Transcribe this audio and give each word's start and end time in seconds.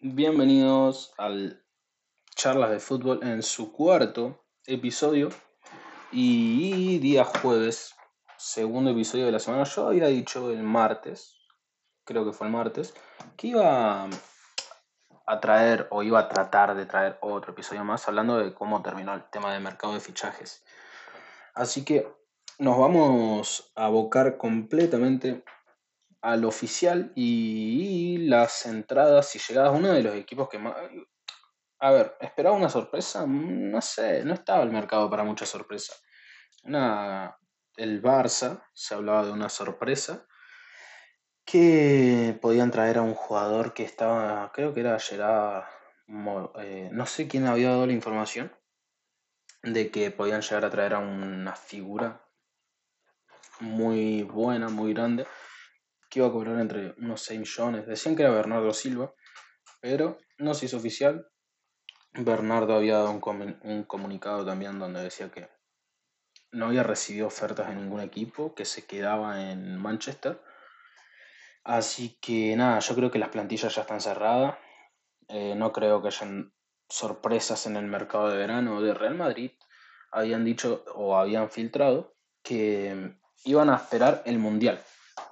Bienvenidos 0.00 1.12
al 1.18 1.64
Charlas 2.36 2.70
de 2.70 2.78
Fútbol 2.78 3.18
en 3.24 3.42
su 3.42 3.72
cuarto 3.72 4.44
episodio 4.64 5.28
y 6.12 7.00
día 7.00 7.24
jueves, 7.24 7.96
segundo 8.36 8.92
episodio 8.92 9.26
de 9.26 9.32
la 9.32 9.40
semana. 9.40 9.64
Yo 9.64 9.88
había 9.88 10.06
dicho 10.06 10.52
el 10.52 10.62
martes, 10.62 11.34
creo 12.04 12.24
que 12.24 12.32
fue 12.32 12.46
el 12.46 12.52
martes, 12.52 12.94
que 13.36 13.48
iba 13.48 14.08
a 15.26 15.40
traer 15.40 15.88
o 15.90 16.04
iba 16.04 16.20
a 16.20 16.28
tratar 16.28 16.76
de 16.76 16.86
traer 16.86 17.18
otro 17.20 17.50
episodio 17.50 17.82
más 17.82 18.06
hablando 18.06 18.38
de 18.38 18.54
cómo 18.54 18.80
terminó 18.82 19.14
el 19.14 19.28
tema 19.30 19.52
del 19.52 19.64
mercado 19.64 19.94
de 19.94 20.00
fichajes. 20.00 20.62
Así 21.54 21.84
que 21.84 22.06
nos 22.60 22.78
vamos 22.78 23.72
a 23.74 23.86
abocar 23.86 24.36
completamente 24.36 25.42
al 26.20 26.44
oficial 26.44 27.12
y 27.14 28.18
las 28.28 28.66
entradas 28.66 29.34
y 29.36 29.38
llegadas. 29.38 29.76
Uno 29.76 29.92
de 29.92 30.02
los 30.02 30.14
equipos 30.14 30.48
que 30.48 30.58
más. 30.58 30.76
A 31.80 31.90
ver, 31.92 32.16
¿esperaba 32.20 32.56
una 32.56 32.68
sorpresa? 32.68 33.24
No 33.26 33.80
sé, 33.80 34.24
no 34.24 34.34
estaba 34.34 34.62
el 34.64 34.70
mercado 34.70 35.08
para 35.08 35.24
mucha 35.24 35.46
sorpresa. 35.46 35.94
Una, 36.64 37.36
el 37.76 38.02
Barça, 38.02 38.62
se 38.74 38.94
hablaba 38.94 39.24
de 39.24 39.32
una 39.32 39.48
sorpresa, 39.48 40.26
que 41.44 42.38
podían 42.42 42.70
traer 42.70 42.98
a 42.98 43.02
un 43.02 43.14
jugador 43.14 43.72
que 43.72 43.82
estaba, 43.84 44.52
creo 44.52 44.74
que 44.74 44.80
era 44.80 44.98
Gerard, 44.98 45.64
eh, 46.60 46.90
no 46.92 47.06
sé 47.06 47.26
quién 47.26 47.46
había 47.46 47.70
dado 47.70 47.86
la 47.86 47.92
información, 47.92 48.52
de 49.62 49.90
que 49.90 50.10
podían 50.10 50.42
llegar 50.42 50.64
a 50.64 50.70
traer 50.70 50.94
a 50.94 50.98
una 50.98 51.54
figura 51.54 52.22
muy 53.60 54.24
buena, 54.24 54.68
muy 54.68 54.92
grande, 54.92 55.26
iba 56.18 56.28
a 56.28 56.32
cobrar 56.32 56.60
entre 56.60 56.94
unos 56.98 57.22
6 57.22 57.40
millones. 57.40 57.86
Decían 57.86 58.16
que 58.16 58.22
era 58.22 58.32
Bernardo 58.32 58.72
Silva, 58.72 59.12
pero 59.80 60.18
no 60.38 60.54
se 60.54 60.66
hizo 60.66 60.76
oficial. 60.76 61.26
Bernardo 62.12 62.74
había 62.74 62.98
dado 62.98 63.10
un, 63.10 63.84
comunicado 63.84 64.44
también 64.44 64.78
donde 64.78 65.02
decía 65.02 65.30
que 65.30 65.48
no 66.50 66.66
había 66.66 66.82
recibido 66.82 67.26
ofertas 67.26 67.68
de 67.68 67.76
ningún 67.76 68.00
equipo, 68.00 68.54
que 68.54 68.64
se 68.64 68.86
quedaba 68.86 69.50
en 69.50 69.76
Manchester. 69.78 70.42
Así 71.62 72.18
que 72.20 72.56
nada, 72.56 72.78
yo 72.80 72.94
creo 72.94 73.10
que 73.10 73.18
las 73.18 73.28
plantillas 73.28 73.74
ya 73.74 73.82
están 73.82 74.00
cerradas. 74.00 74.56
Eh, 75.28 75.54
no 75.54 75.72
creo 75.72 76.00
que 76.00 76.08
hayan 76.08 76.52
sorpresas 76.88 77.66
en 77.66 77.76
el 77.76 77.86
mercado 77.86 78.30
de 78.30 78.38
verano 78.38 78.80
de 78.80 78.94
Real 78.94 79.14
Madrid. 79.14 79.52
Habían 80.10 80.44
dicho 80.44 80.84
o 80.94 81.16
habían 81.16 81.50
filtrado 81.50 82.16
que 82.42 83.14
iban 83.44 83.68
a 83.68 83.76
esperar 83.76 84.22
el 84.24 84.38
Mundial 84.38 84.82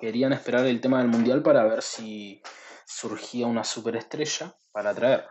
querían 0.01 0.33
esperar 0.33 0.67
el 0.67 0.81
tema 0.81 0.99
del 0.99 1.09
mundial 1.09 1.43
para 1.43 1.65
ver 1.65 1.83
si 1.83 2.43
surgía 2.87 3.47
una 3.47 3.65
superestrella 3.65 4.57
para 4.73 4.95
traer. 4.95 5.27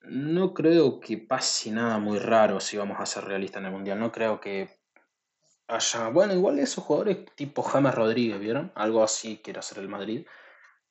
No 0.00 0.54
creo 0.54 1.00
que 1.00 1.18
pase 1.18 1.70
nada 1.70 1.98
muy 1.98 2.18
raro 2.18 2.60
si 2.60 2.76
vamos 2.76 2.98
a 3.00 3.06
ser 3.06 3.24
realistas 3.24 3.60
en 3.60 3.66
el 3.66 3.72
mundial. 3.72 3.98
No 3.98 4.12
creo 4.12 4.40
que 4.40 4.68
haya. 5.68 6.08
Bueno, 6.10 6.34
igual 6.34 6.58
esos 6.58 6.84
jugadores 6.84 7.26
tipo 7.34 7.62
James 7.62 7.94
Rodríguez, 7.94 8.38
¿vieron? 8.38 8.72
Algo 8.74 9.02
así 9.02 9.40
quiere 9.42 9.58
hacer 9.58 9.78
el 9.78 9.88
Madrid. 9.88 10.26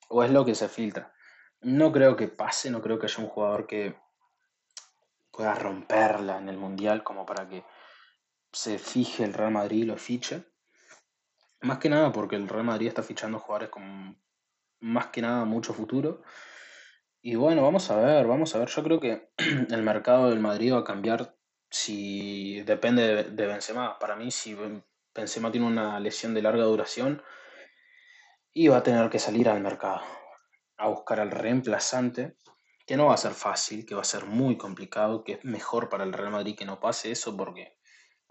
O 0.10 0.24
es 0.24 0.32
lo 0.32 0.46
que 0.46 0.56
se 0.56 0.68
filtra. 0.68 1.14
No 1.62 1.92
creo 1.92 2.16
que 2.16 2.28
pase, 2.28 2.70
no 2.70 2.82
creo 2.82 3.00
que 3.00 3.06
haya 3.08 3.24
un 3.24 3.30
jugador 3.30 3.68
que 3.68 3.96
pueda 5.32 5.56
romperla 5.56 6.38
en 6.38 6.50
el 6.50 6.58
mundial 6.58 7.04
como 7.04 7.26
para 7.26 7.48
que 7.48 7.64
se 8.52 8.78
fije 8.80 9.24
el 9.24 9.34
Real 9.34 9.52
Madrid 9.52 9.84
y 9.84 9.86
lo 9.86 9.98
fiche. 9.98 10.44
Más 11.62 11.80
que 11.80 11.90
nada 11.90 12.12
porque 12.12 12.36
el 12.36 12.48
Real 12.48 12.66
Madrid 12.66 12.88
está 12.88 13.04
fichando 13.04 13.40
jugadores 13.40 13.70
con 13.70 14.20
más 14.80 15.08
que 15.08 15.22
nada 15.22 15.46
mucho 15.46 15.74
futuro. 15.74 16.22
Y 17.22 17.36
bueno, 17.36 17.64
vamos 17.64 17.90
a 17.90 17.98
ver, 17.98 18.28
vamos 18.28 18.54
a 18.56 18.60
ver. 18.60 18.70
Yo 18.70 18.84
creo 18.84 19.00
que 19.00 19.30
el 19.38 19.82
mercado 19.82 20.30
del 20.30 20.40
Madrid 20.40 20.74
va 20.74 20.80
a 20.80 20.84
cambiar 20.84 21.36
si 21.70 22.62
depende 22.62 23.24
de, 23.24 23.48
Benzema. 23.48 23.98
Para 24.00 24.16
mí, 24.16 24.32
si 24.32 24.56
Benzema 25.14 25.52
tiene 25.52 25.68
una 25.68 26.00
lesión 26.00 26.34
de 26.34 26.42
larga 26.42 26.64
duración, 26.64 27.22
y 28.58 28.70
va 28.70 28.78
a 28.78 28.84
tener 28.84 29.10
que 29.10 29.20
salir 29.20 29.50
al 29.50 29.60
mercado 29.60 30.02
a 30.78 30.88
buscar 30.88 31.20
al 31.20 31.30
reemplazante, 31.30 32.38
que 32.88 32.96
no 32.96 33.08
va 33.08 33.16
a 33.16 33.18
ser 33.18 33.34
fácil, 33.34 33.86
que 33.86 33.96
va 33.96 34.02
a 34.02 34.06
ser 34.06 34.26
muy 34.26 34.58
complicado, 34.58 35.24
que 35.24 35.34
es 35.34 35.44
mejor 35.44 35.90
para 35.90 36.06
el 36.06 36.14
Real 36.14 36.32
Madrid 36.32 36.56
que 36.58 36.66
no 36.66 36.80
pase 36.80 37.12
eso 37.12 37.36
porque 37.36 37.75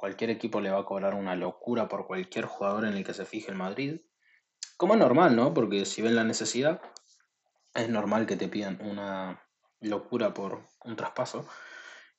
Cualquier 0.05 0.29
equipo 0.29 0.61
le 0.61 0.71
va 0.71 0.81
a 0.81 0.85
cobrar 0.85 1.15
una 1.15 1.35
locura 1.35 1.89
por 1.89 2.07
cualquier 2.07 2.45
jugador 2.45 2.85
en 2.85 2.93
el 2.93 3.05
que 3.05 3.15
se 3.15 3.25
fije 3.25 3.51
el 3.51 3.57
Madrid. 3.57 4.03
Como 4.77 4.93
es 4.93 5.01
normal, 5.01 5.35
¿no? 5.35 5.55
Porque 5.55 5.87
si 5.87 6.03
ven 6.03 6.15
la 6.15 6.25
necesidad, 6.25 6.83
es 7.73 7.89
normal 7.89 8.27
que 8.27 8.37
te 8.37 8.49
pidan 8.49 8.79
una 8.83 9.43
locura 9.81 10.35
por 10.35 10.69
un 10.85 10.95
traspaso. 10.95 11.49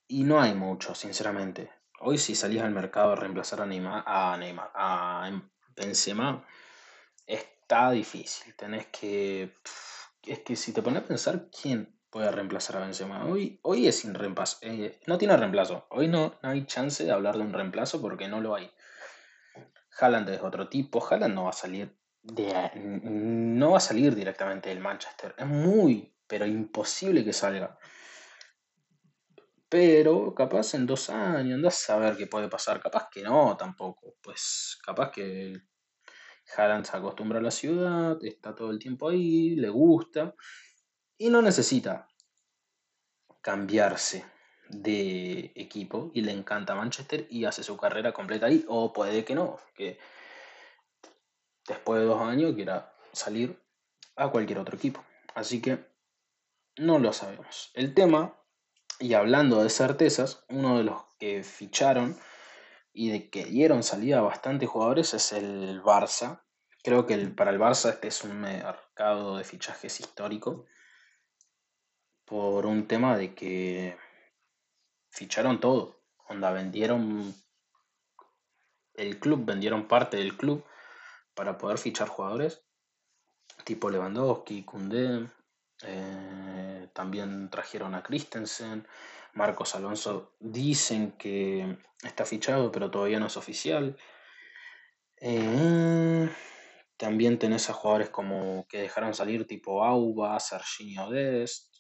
Y 0.08 0.24
no 0.24 0.42
hay 0.42 0.56
mucho, 0.56 0.96
sinceramente. 0.96 1.70
Hoy 2.00 2.18
si 2.18 2.34
salís 2.34 2.64
al 2.64 2.72
mercado 2.72 3.12
a 3.12 3.18
reemplazar 3.18 3.62
a 3.62 3.68
Neymar, 3.68 4.04
a 4.08 4.36
Neymar, 4.36 4.72
a 4.74 5.30
Benzema, 5.76 6.44
está 7.28 7.92
difícil. 7.92 8.56
Tenés 8.56 8.88
que... 8.88 9.54
Es 10.24 10.40
que 10.40 10.56
si 10.56 10.74
te 10.74 10.82
pones 10.82 11.04
a 11.04 11.06
pensar, 11.06 11.50
¿quién 11.52 11.96
puede 12.16 12.32
reemplazar 12.32 12.78
a 12.78 12.80
Benzema. 12.80 13.26
Hoy, 13.26 13.60
hoy 13.64 13.90
es 13.90 14.00
sin 14.00 14.14
reemplazo. 14.14 14.60
Eh, 14.62 15.02
no 15.06 15.18
tiene 15.18 15.36
reemplazo. 15.36 15.86
Hoy 15.90 16.08
no, 16.08 16.40
hay 16.44 16.66
chance 16.66 17.04
de 17.04 17.12
hablar 17.12 17.36
de 17.36 17.42
un 17.42 17.52
reemplazo 17.52 18.00
porque 18.00 18.30
no 18.30 18.40
lo 18.40 18.56
hay. 18.56 18.72
Haaland 20.00 20.30
es 20.30 20.42
otro 20.42 20.70
tipo. 20.70 21.06
Haaland 21.06 21.36
no 21.36 21.44
va 21.44 21.50
a 21.50 21.54
salir 21.54 21.94
no 22.74 23.72
va 23.72 23.78
a 23.80 23.82
salir 23.82 24.16
directamente 24.16 24.70
del 24.70 24.80
Manchester. 24.80 25.36
Es 25.38 25.46
muy, 25.46 26.16
pero 26.26 26.46
imposible 26.46 27.26
que 27.26 27.34
salga. 27.34 27.78
Pero 29.68 30.34
capaz 30.34 30.74
en 30.74 30.86
dos 30.86 31.10
años, 31.10 31.56
andas 31.56 31.90
a 31.90 31.98
ver 31.98 32.16
qué 32.16 32.28
puede 32.28 32.48
pasar. 32.48 32.80
Capaz 32.80 33.10
que 33.12 33.24
no, 33.24 33.58
tampoco. 33.58 34.16
Pues 34.24 34.80
capaz 34.86 35.12
que 35.12 35.54
Haaland 36.56 36.86
se 36.86 36.96
acostumbra 36.96 37.40
a 37.40 37.42
la 37.42 37.52
ciudad, 37.52 38.18
está 38.22 38.56
todo 38.56 38.72
el 38.72 38.80
tiempo 38.80 39.10
ahí, 39.10 39.58
le 39.58 39.68
gusta 39.68 40.34
y 41.18 41.30
no 41.30 41.42
necesita 41.42 42.08
cambiarse 43.42 44.26
de 44.70 45.52
equipo 45.56 46.12
y 46.14 46.22
le 46.22 46.32
encanta 46.32 46.76
Manchester 46.76 47.28
y 47.30 47.46
hace 47.46 47.64
su 47.64 47.78
carrera 47.78 48.12
completa 48.12 48.48
ahí. 48.48 48.66
O 48.68 48.92
puede 48.92 49.24
que 49.24 49.36
no, 49.36 49.60
que 49.76 50.00
después 51.68 52.02
de 52.02 52.08
dos 52.08 52.22
años 52.22 52.56
quiera 52.56 52.94
salir 53.12 53.62
a 54.16 54.30
cualquier 54.30 54.60
otro 54.60 54.76
equipo. 54.76 55.04
Así 55.36 55.62
que 55.62 55.86
no 56.78 57.00
lo 57.00 57.14
sabemos. 57.14 57.72
El 57.74 57.94
tema, 57.94 58.38
y 59.00 59.14
hablando 59.14 59.64
de 59.64 59.70
certezas, 59.70 60.44
uno 60.50 60.78
de 60.78 60.84
los 60.84 61.04
que 61.20 61.44
ficharon 61.44 62.18
y 62.94 63.12
de 63.12 63.30
que 63.30 63.46
dieron 63.46 63.84
salida 63.84 64.20
a 64.20 64.24
bastantes 64.24 64.70
jugadores 64.70 65.14
es 65.14 65.34
el 65.34 65.82
Barça. 65.84 66.42
Creo 66.84 67.06
que 67.06 67.18
para 67.28 67.52
el 67.52 67.60
Barça 67.60 67.90
este 67.90 68.08
es 68.08 68.24
un 68.24 68.40
mercado 68.40 69.38
de 69.38 69.44
fichajes 69.44 70.00
histórico 70.00 70.66
por 72.26 72.66
un 72.66 72.88
tema 72.88 73.18
de 73.18 73.34
que 73.34 73.98
ficharon 75.10 75.60
todo. 75.60 76.02
Onda, 76.28 76.52
vendieron 76.52 77.34
el 78.96 79.20
club, 79.20 79.46
vendieron 79.46 79.88
parte 79.88 80.18
del 80.18 80.36
club 80.38 80.66
para 81.34 81.58
poder 81.58 81.78
fichar 81.78 82.08
jugadores 82.08 82.66
tipo 83.64 83.90
Lewandowski, 83.90 84.64
Koundé. 84.64 85.28
Eh, 85.84 86.88
también 86.94 87.50
trajeron 87.50 87.96
a 87.96 88.04
Christensen, 88.04 88.88
Marcos 89.34 89.76
Alonso. 89.76 90.36
Dicen 90.40 91.14
que 91.14 91.78
está 92.04 92.26
fichado, 92.26 92.72
pero 92.72 92.90
todavía 92.90 93.20
no 93.20 93.28
es 93.28 93.38
oficial. 93.38 93.98
Eh, 95.20 96.30
también 96.98 97.40
tenés 97.40 97.70
a 97.70 97.74
jugadores 97.74 98.10
como 98.10 98.66
que 98.68 98.82
dejaron 98.82 99.14
salir 99.14 99.48
tipo 99.48 99.84
Auba, 99.84 100.40
Serginho 100.40 101.10
Dest, 101.10 101.75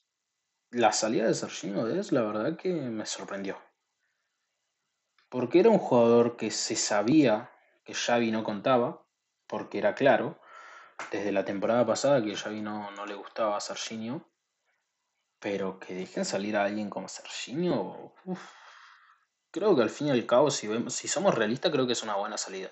la 0.76 0.92
salida 0.92 1.26
de 1.26 1.34
Serginho 1.34 1.86
Dez, 1.86 2.12
la 2.12 2.22
verdad 2.22 2.58
que 2.58 2.74
me 2.74 3.06
sorprendió. 3.06 3.58
Porque 5.30 5.62
era 5.62 5.70
un 5.70 5.78
jugador 5.78 6.36
que 6.36 6.52
se 6.52 6.76
sabía 6.76 7.50
que 7.86 7.94
Xavi 7.94 8.30
no 8.32 8.44
contaba, 8.44 9.02
porque 9.48 9.78
era 9.78 9.96
claro, 9.96 10.38
desde 11.12 11.32
la 11.32 11.46
temporada 11.46 11.86
pasada 11.86 12.22
que 12.22 12.36
Xavi 12.36 12.62
no, 12.62 12.92
no 12.92 13.06
le 13.06 13.16
gustaba 13.16 13.56
a 13.56 13.62
Serginho, 13.62 14.30
pero 15.40 15.80
que 15.80 15.94
dejen 15.94 16.26
salir 16.26 16.58
a 16.58 16.66
alguien 16.66 16.90
como 16.90 17.08
Serginho, 17.08 18.14
creo 19.52 19.78
que 19.78 19.82
al 19.82 19.90
fin 19.90 20.08
y 20.08 20.12
al 20.12 20.26
cabo, 20.26 20.52
si, 20.52 20.68
vemos, 20.68 20.94
si 20.94 21.08
somos 21.08 21.36
realistas, 21.36 21.72
creo 21.72 21.88
que 21.88 21.94
es 21.94 22.04
una 22.04 22.18
buena 22.18 22.38
salida. 22.38 22.70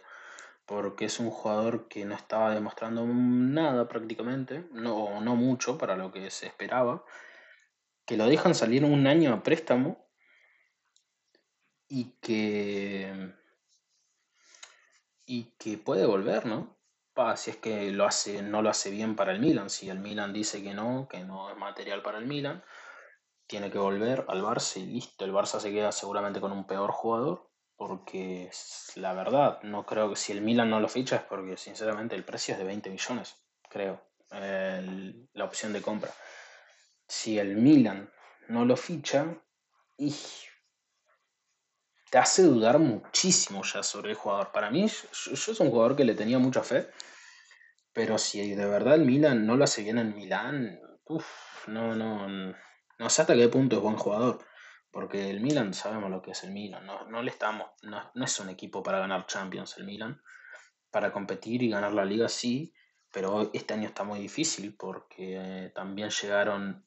Porque 0.66 1.06
es 1.06 1.20
un 1.20 1.30
jugador 1.30 1.88
que 1.88 2.04
no 2.04 2.16
estaba 2.16 2.54
demostrando 2.54 3.06
nada 3.06 3.88
prácticamente, 3.88 4.68
no, 4.72 5.22
no 5.22 5.36
mucho 5.38 5.78
para 5.78 5.96
lo 5.96 6.12
que 6.12 6.30
se 6.32 6.48
esperaba 6.48 7.06
que 8.06 8.18
lo 8.18 8.28
dejan 8.28 8.56
salir 8.56 8.84
un 8.86 9.08
año 9.08 9.34
a 9.34 9.44
préstamo 9.44 10.06
y 11.88 12.16
que 12.22 13.34
y 15.26 15.54
que 15.58 15.78
puede 15.78 16.06
volver, 16.06 16.46
¿no? 16.46 16.78
si 17.36 17.52
es 17.52 17.58
que 17.58 17.92
lo 17.92 18.06
hace, 18.06 18.42
no 18.42 18.62
lo 18.62 18.70
hace 18.70 18.90
bien 18.90 19.16
para 19.16 19.32
el 19.32 19.40
Milan. 19.40 19.70
Si 19.70 19.90
el 19.90 20.00
Milan 20.00 20.34
dice 20.34 20.64
que 20.64 20.74
no, 20.74 21.08
que 21.10 21.20
no 21.20 21.50
es 21.50 21.58
material 21.58 22.02
para 22.02 22.18
el 22.18 22.26
Milan, 22.26 22.64
tiene 23.48 23.70
que 23.70 23.78
volver 23.78 24.26
al 24.28 24.42
Barça 24.42 24.78
y 24.78 24.86
listo. 24.86 25.26
El 25.26 25.34
Barça 25.34 25.60
se 25.60 25.72
queda 25.72 25.92
seguramente 25.92 26.42
con 26.42 26.52
un 26.52 26.66
peor 26.66 26.92
jugador, 26.92 27.50
porque 27.76 28.50
la 28.96 29.14
verdad, 29.14 29.62
no 29.62 29.86
creo 29.86 30.10
que 30.10 30.16
si 30.16 30.32
el 30.32 30.42
Milan 30.42 30.70
no 30.70 30.80
lo 30.80 30.90
ficha 30.90 31.18
es 31.18 31.22
porque 31.24 31.56
sinceramente 31.58 32.16
el 32.16 32.24
precio 32.24 32.54
es 32.54 32.60
de 32.60 32.66
20 32.66 32.90
millones, 32.90 33.36
creo, 33.70 34.02
la 34.32 35.46
opción 35.46 35.74
de 35.74 35.82
compra. 35.82 36.12
Si 37.15 37.38
el 37.38 37.57
Milan 37.57 38.12
no 38.50 38.65
lo 38.65 38.75
ficha, 38.75 39.39
y 39.98 40.13
te 42.10 42.18
hace 42.18 42.42
dudar 42.42 42.80
muchísimo 42.80 43.63
ya 43.63 43.83
sobre 43.83 44.10
el 44.10 44.18
jugador. 44.18 44.51
Para 44.51 44.71
mí, 44.71 44.88
yo, 44.88 45.07
yo, 45.12 45.36
soy 45.36 45.56
un 45.60 45.71
jugador 45.71 45.95
que 45.95 46.06
le 46.06 46.15
tenía 46.15 46.39
mucha 46.39 46.63
fe, 46.63 46.89
pero 47.94 48.18
si 48.18 48.56
de 48.56 48.65
verdad 48.65 48.95
el 48.95 49.06
Milan 49.06 49.45
no 49.45 49.56
lo 49.56 49.63
hace 49.63 49.83
bien 49.83 50.00
en 50.00 50.15
Milán, 50.15 50.80
uff, 51.06 51.68
no, 51.68 51.95
no, 51.95 52.27
no 52.27 53.10
sé 53.10 53.21
hasta 53.21 53.36
qué 53.36 53.48
punto 53.48 53.75
es 53.75 53.81
buen 53.83 53.95
jugador. 53.95 54.44
Porque 54.89 55.30
el 55.30 55.39
Milan 55.39 55.75
sabemos 55.75 56.09
lo 56.09 56.21
que 56.24 56.31
es 56.31 56.44
el 56.44 56.51
Milan. 56.51 56.83
No, 56.83 57.07
no 57.07 57.21
le 57.21 57.30
estamos, 57.30 57.68
no, 57.83 58.12
no, 58.16 58.25
es 58.25 58.39
un 58.39 58.50
equipo 58.50 58.81
para 58.81 58.98
ganar 58.98 59.27
Champions 59.27 59.77
el 59.77 59.86
Milan. 59.86 60.19
Para 60.89 61.13
competir 61.13 61.62
y 61.62 61.69
ganar 61.69 61.94
la 61.94 62.06
liga 62.06 62.27
sí, 62.27 62.74
pero 63.12 63.51
este 63.54 63.75
año 63.75 63.88
está 63.88 64.04
muy 64.04 64.19
difícil 64.19 64.75
porque 64.75 65.71
también 65.75 66.09
llegaron 66.09 66.83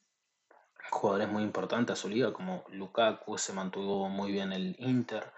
jugadores 0.90 1.28
muy 1.28 1.42
importantes 1.42 1.94
a 1.94 2.00
su 2.00 2.08
liga, 2.08 2.32
como 2.32 2.64
Lukaku, 2.70 3.38
se 3.38 3.52
mantuvo 3.52 4.08
muy 4.08 4.32
bien 4.32 4.52
el 4.52 4.76
Inter 4.78 5.32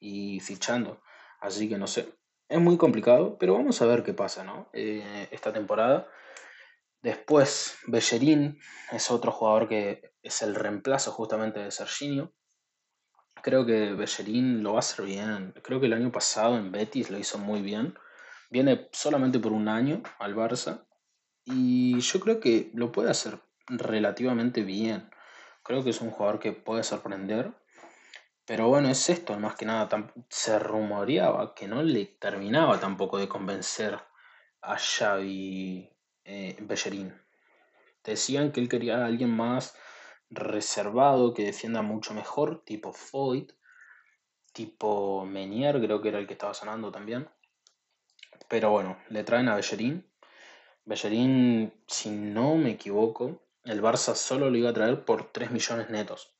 y 0.00 0.40
fichando. 0.40 1.00
Así 1.40 1.68
que 1.68 1.78
no 1.78 1.86
sé, 1.86 2.14
es 2.48 2.60
muy 2.60 2.76
complicado, 2.76 3.36
pero 3.38 3.54
vamos 3.54 3.80
a 3.80 3.86
ver 3.86 4.02
qué 4.02 4.14
pasa, 4.14 4.44
¿no? 4.44 4.68
Eh, 4.72 5.28
esta 5.30 5.52
temporada. 5.52 6.08
Después, 7.02 7.78
Bellerín 7.86 8.58
es 8.92 9.10
otro 9.10 9.30
jugador 9.30 9.68
que 9.68 10.14
es 10.22 10.42
el 10.42 10.54
reemplazo 10.54 11.12
justamente 11.12 11.60
de 11.60 11.70
Serginho. 11.70 12.32
Creo 13.42 13.66
que 13.66 13.92
Bellerín 13.92 14.62
lo 14.62 14.72
va 14.72 14.76
a 14.76 14.80
hacer 14.80 15.04
bien. 15.04 15.52
Creo 15.62 15.80
que 15.80 15.86
el 15.86 15.92
año 15.92 16.10
pasado 16.10 16.56
en 16.56 16.72
Betis 16.72 17.10
lo 17.10 17.18
hizo 17.18 17.38
muy 17.38 17.60
bien. 17.60 17.94
Viene 18.50 18.88
solamente 18.92 19.38
por 19.38 19.52
un 19.52 19.68
año 19.68 20.02
al 20.18 20.34
Barça. 20.34 20.86
Y 21.44 22.00
yo 22.00 22.20
creo 22.20 22.40
que 22.40 22.70
lo 22.72 22.90
puede 22.90 23.10
hacer 23.10 23.38
relativamente 23.68 24.62
bien. 24.62 25.10
Creo 25.62 25.82
que 25.82 25.90
es 25.90 26.00
un 26.00 26.10
jugador 26.10 26.40
que 26.40 26.52
puede 26.52 26.82
sorprender. 26.82 27.52
Pero 28.46 28.68
bueno, 28.68 28.88
es 28.90 29.08
esto, 29.08 29.38
más 29.38 29.56
que 29.56 29.64
nada. 29.64 30.12
Se 30.28 30.58
rumoreaba 30.58 31.54
que 31.54 31.66
no 31.66 31.82
le 31.82 32.04
terminaba 32.04 32.78
tampoco 32.78 33.18
de 33.18 33.28
convencer 33.28 33.98
a 34.60 34.76
Xavi 34.78 35.90
eh, 36.24 36.56
Bellerín. 36.60 37.14
Decían 38.02 38.52
que 38.52 38.60
él 38.60 38.68
quería 38.68 38.98
a 38.98 39.06
alguien 39.06 39.30
más 39.30 39.74
reservado, 40.28 41.32
que 41.32 41.44
defienda 41.44 41.80
mucho 41.80 42.12
mejor, 42.12 42.64
tipo 42.64 42.92
Foyt, 42.92 43.52
tipo 44.52 45.24
Menier, 45.24 45.80
creo 45.80 46.02
que 46.02 46.08
era 46.08 46.18
el 46.18 46.26
que 46.26 46.34
estaba 46.34 46.52
sonando 46.52 46.92
también. 46.92 47.28
Pero 48.48 48.70
bueno, 48.70 48.98
le 49.08 49.24
traen 49.24 49.48
a 49.48 49.56
Bellerín. 49.56 50.06
Bellerín, 50.84 51.72
si 51.86 52.10
no 52.10 52.56
me 52.56 52.72
equivoco, 52.72 53.43
el 53.64 53.80
Barça 53.82 54.14
solo 54.14 54.50
lo 54.50 54.58
iba 54.58 54.70
a 54.70 54.74
traer 54.74 55.04
por 55.04 55.32
3 55.32 55.50
millones 55.50 55.88
netos. 55.88 56.34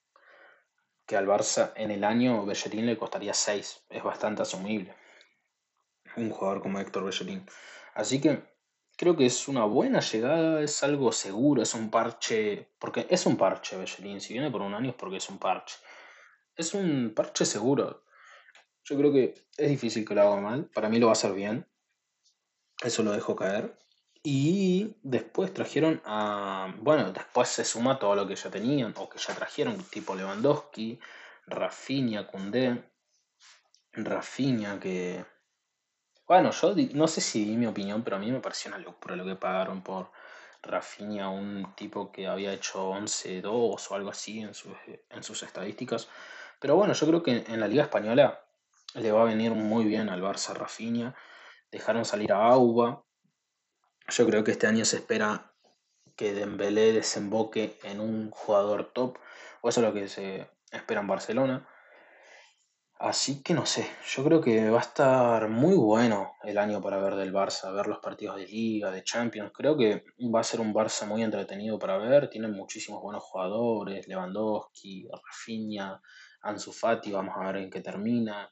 Que 1.06 1.16
al 1.16 1.26
Barça 1.26 1.72
en 1.76 1.90
el 1.90 2.04
año 2.04 2.44
Bellerín 2.44 2.86
le 2.86 2.98
costaría 2.98 3.34
6. 3.34 3.86
Es 3.88 4.02
bastante 4.02 4.42
asumible. 4.42 4.94
Un 6.16 6.30
jugador 6.30 6.62
como 6.62 6.78
Héctor 6.78 7.04
Bellerín. 7.04 7.46
Así 7.94 8.20
que 8.20 8.42
creo 8.96 9.16
que 9.16 9.26
es 9.26 9.48
una 9.48 9.64
buena 9.64 10.00
llegada, 10.00 10.62
es 10.62 10.82
algo 10.82 11.12
seguro, 11.12 11.62
es 11.62 11.74
un 11.74 11.90
parche. 11.90 12.68
Porque 12.78 13.06
es 13.08 13.24
un 13.26 13.36
parche 13.36 13.76
Bellerín. 13.76 14.20
Si 14.20 14.34
viene 14.34 14.50
por 14.50 14.62
un 14.62 14.74
año 14.74 14.90
es 14.90 14.96
porque 14.96 15.16
es 15.16 15.28
un 15.28 15.38
parche. 15.38 15.76
Es 16.56 16.74
un 16.74 17.12
parche 17.14 17.46
seguro. 17.46 18.04
Yo 18.84 18.98
creo 18.98 19.12
que 19.12 19.46
es 19.56 19.68
difícil 19.70 20.06
que 20.06 20.14
lo 20.14 20.22
haga 20.22 20.40
mal. 20.40 20.66
Para 20.66 20.90
mí 20.90 20.98
lo 20.98 21.06
va 21.06 21.12
a 21.12 21.14
hacer 21.14 21.32
bien. 21.32 21.66
Eso 22.82 23.02
lo 23.02 23.12
dejo 23.12 23.34
caer. 23.34 23.78
Y 24.26 24.96
después 25.02 25.52
trajeron 25.52 26.00
a. 26.06 26.74
Bueno, 26.78 27.12
después 27.12 27.46
se 27.46 27.62
suma 27.62 27.98
todo 27.98 28.16
lo 28.16 28.26
que 28.26 28.34
ya 28.34 28.50
tenían, 28.50 28.94
o 28.96 29.06
que 29.06 29.18
ya 29.18 29.34
trajeron, 29.34 29.76
tipo 29.84 30.14
Lewandowski, 30.14 30.98
Rafinha, 31.46 32.26
Koundé. 32.26 32.90
Rafinha, 33.92 34.80
que. 34.80 35.26
Bueno, 36.26 36.52
yo 36.52 36.74
no 36.94 37.06
sé 37.06 37.20
si 37.20 37.44
di 37.44 37.54
mi 37.58 37.66
opinión, 37.66 38.02
pero 38.02 38.16
a 38.16 38.18
mí 38.18 38.32
me 38.32 38.40
pareció 38.40 38.70
una 38.70 38.78
locura 38.78 39.14
lo 39.14 39.26
que 39.26 39.36
pagaron 39.36 39.82
por 39.82 40.10
Rafinha, 40.62 41.28
un 41.28 41.74
tipo 41.76 42.10
que 42.10 42.26
había 42.26 42.54
hecho 42.54 42.92
11-2 42.92 43.90
o 43.90 43.94
algo 43.94 44.08
así 44.08 44.40
en 44.40 44.54
sus, 44.54 44.72
en 45.10 45.22
sus 45.22 45.42
estadísticas. 45.42 46.08
Pero 46.60 46.76
bueno, 46.76 46.94
yo 46.94 47.06
creo 47.06 47.22
que 47.22 47.44
en 47.46 47.60
la 47.60 47.68
Liga 47.68 47.82
Española 47.82 48.42
le 48.94 49.12
va 49.12 49.20
a 49.20 49.26
venir 49.26 49.52
muy 49.52 49.84
bien 49.84 50.08
al 50.08 50.22
Barça 50.22 50.54
Rafinha. 50.54 51.14
Dejaron 51.70 52.06
salir 52.06 52.32
a 52.32 52.46
Auba, 52.46 53.04
yo 54.08 54.26
creo 54.26 54.44
que 54.44 54.52
este 54.52 54.66
año 54.66 54.84
se 54.84 54.96
espera 54.96 55.52
que 56.16 56.32
Dembélé 56.32 56.92
desemboque 56.92 57.78
en 57.82 58.00
un 58.00 58.30
jugador 58.30 58.92
top, 58.92 59.18
o 59.60 59.68
eso 59.68 59.80
es 59.80 59.86
lo 59.86 59.92
que 59.92 60.08
se 60.08 60.48
espera 60.70 61.00
en 61.00 61.08
Barcelona. 61.08 61.68
Así 62.98 63.42
que 63.42 63.54
no 63.54 63.66
sé, 63.66 63.86
yo 64.06 64.24
creo 64.24 64.40
que 64.40 64.70
va 64.70 64.78
a 64.78 64.82
estar 64.82 65.48
muy 65.48 65.74
bueno 65.74 66.36
el 66.44 66.56
año 66.58 66.80
para 66.80 66.98
ver 66.98 67.16
del 67.16 67.34
Barça, 67.34 67.74
ver 67.74 67.86
los 67.86 67.98
partidos 67.98 68.36
de 68.36 68.46
Liga, 68.46 68.90
de 68.90 69.02
Champions. 69.02 69.52
Creo 69.52 69.76
que 69.76 70.04
va 70.34 70.40
a 70.40 70.44
ser 70.44 70.60
un 70.60 70.72
Barça 70.72 71.06
muy 71.06 71.22
entretenido 71.22 71.78
para 71.78 71.98
ver. 71.98 72.30
Tienen 72.30 72.52
muchísimos 72.52 73.02
buenos 73.02 73.22
jugadores, 73.24 74.06
Lewandowski, 74.06 75.08
Rafinha, 75.10 76.00
Ansu 76.42 76.72
Fati, 76.72 77.10
vamos 77.10 77.34
a 77.36 77.44
ver 77.46 77.56
en 77.56 77.70
qué 77.70 77.80
termina. 77.80 78.50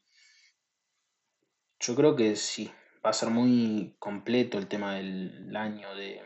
Yo 1.78 1.94
creo 1.94 2.14
que 2.14 2.36
sí, 2.36 2.70
va 3.04 3.10
a 3.10 3.12
ser 3.12 3.30
muy 3.30 3.96
completo 3.98 4.58
el 4.58 4.68
tema 4.68 4.94
del 4.94 5.54
año 5.56 5.94
de 5.94 6.22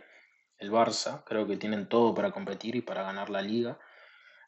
el 0.58 0.70
Barça. 0.70 1.25
Creo 1.25 1.46
que 1.46 1.56
tienen 1.56 1.88
todo 1.88 2.14
para 2.14 2.32
competir 2.32 2.76
y 2.76 2.82
para 2.82 3.02
ganar 3.02 3.31
la 3.31 3.43
liga. 3.43 3.78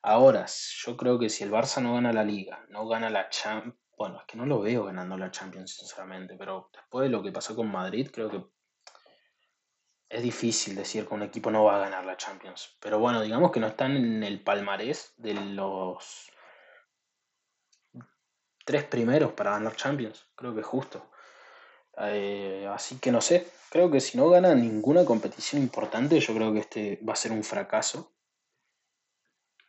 Ahora, 0.02 0.46
yo 0.46 0.96
creo 0.96 1.18
que 1.18 1.28
si 1.28 1.44
el 1.44 1.50
Barça 1.50 1.82
no 1.82 1.94
gana 1.94 2.12
la 2.12 2.24
liga, 2.24 2.64
no 2.68 2.86
gana 2.86 3.10
la 3.10 3.28
Champions, 3.28 3.76
bueno, 3.96 4.20
es 4.20 4.26
que 4.26 4.36
no 4.36 4.46
lo 4.46 4.60
veo 4.60 4.84
ganando 4.84 5.16
la 5.16 5.32
Champions, 5.32 5.74
sinceramente, 5.74 6.36
pero 6.38 6.70
después 6.72 7.04
de 7.04 7.10
lo 7.10 7.22
que 7.22 7.32
pasó 7.32 7.56
con 7.56 7.70
Madrid, 7.70 8.08
creo 8.12 8.30
que 8.30 8.44
es 10.08 10.22
difícil 10.22 10.76
decir 10.76 11.06
que 11.06 11.14
un 11.14 11.22
equipo 11.22 11.50
no 11.50 11.64
va 11.64 11.76
a 11.76 11.80
ganar 11.80 12.06
la 12.06 12.16
Champions. 12.16 12.76
Pero 12.80 13.00
bueno, 13.00 13.20
digamos 13.20 13.50
que 13.50 13.60
no 13.60 13.66
están 13.66 13.96
en 13.96 14.22
el 14.22 14.42
palmarés 14.42 15.14
de 15.16 15.34
los 15.34 16.30
tres 18.64 18.84
primeros 18.84 19.32
para 19.32 19.50
ganar 19.50 19.74
Champions. 19.74 20.28
Creo 20.36 20.54
que 20.54 20.60
es 20.60 20.66
justo. 20.66 21.10
Eh, 22.00 22.68
así 22.72 22.98
que 22.98 23.10
no 23.10 23.20
sé, 23.20 23.46
creo 23.70 23.90
que 23.90 24.00
si 24.00 24.16
no 24.16 24.30
gana 24.30 24.54
ninguna 24.54 25.04
competición 25.04 25.62
importante, 25.62 26.20
yo 26.20 26.34
creo 26.34 26.52
que 26.52 26.60
este 26.60 27.00
va 27.06 27.12
a 27.14 27.16
ser 27.16 27.32
un 27.32 27.44
fracaso. 27.44 28.12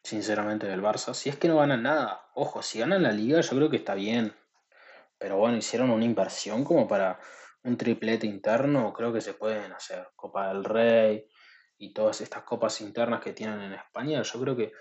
Sinceramente 0.03 0.67
del 0.67 0.81
Barça. 0.81 1.13
Si 1.13 1.29
es 1.29 1.37
que 1.37 1.47
no 1.47 1.57
ganan 1.57 1.83
nada, 1.83 2.29
ojo, 2.33 2.61
si 2.61 2.79
ganan 2.79 3.03
la 3.03 3.11
liga 3.11 3.41
yo 3.41 3.55
creo 3.55 3.69
que 3.69 3.77
está 3.77 3.95
bien. 3.95 4.33
Pero 5.17 5.37
bueno, 5.37 5.57
hicieron 5.57 5.89
una 5.91 6.05
inversión 6.05 6.63
como 6.63 6.87
para 6.87 7.19
un 7.63 7.77
triplete 7.77 8.25
interno, 8.25 8.93
creo 8.93 9.11
que 9.11 9.21
se 9.21 9.33
pueden 9.33 9.71
hacer. 9.73 10.07
Copa 10.15 10.47
del 10.47 10.63
Rey 10.63 11.27
y 11.77 11.93
todas 11.93 12.21
estas 12.21 12.43
copas 12.43 12.79
internas 12.81 13.21
que 13.21 13.33
tienen 13.33 13.61
en 13.61 13.73
España, 13.73 14.21
yo 14.21 14.39
creo 14.39 14.55
que 14.55 14.71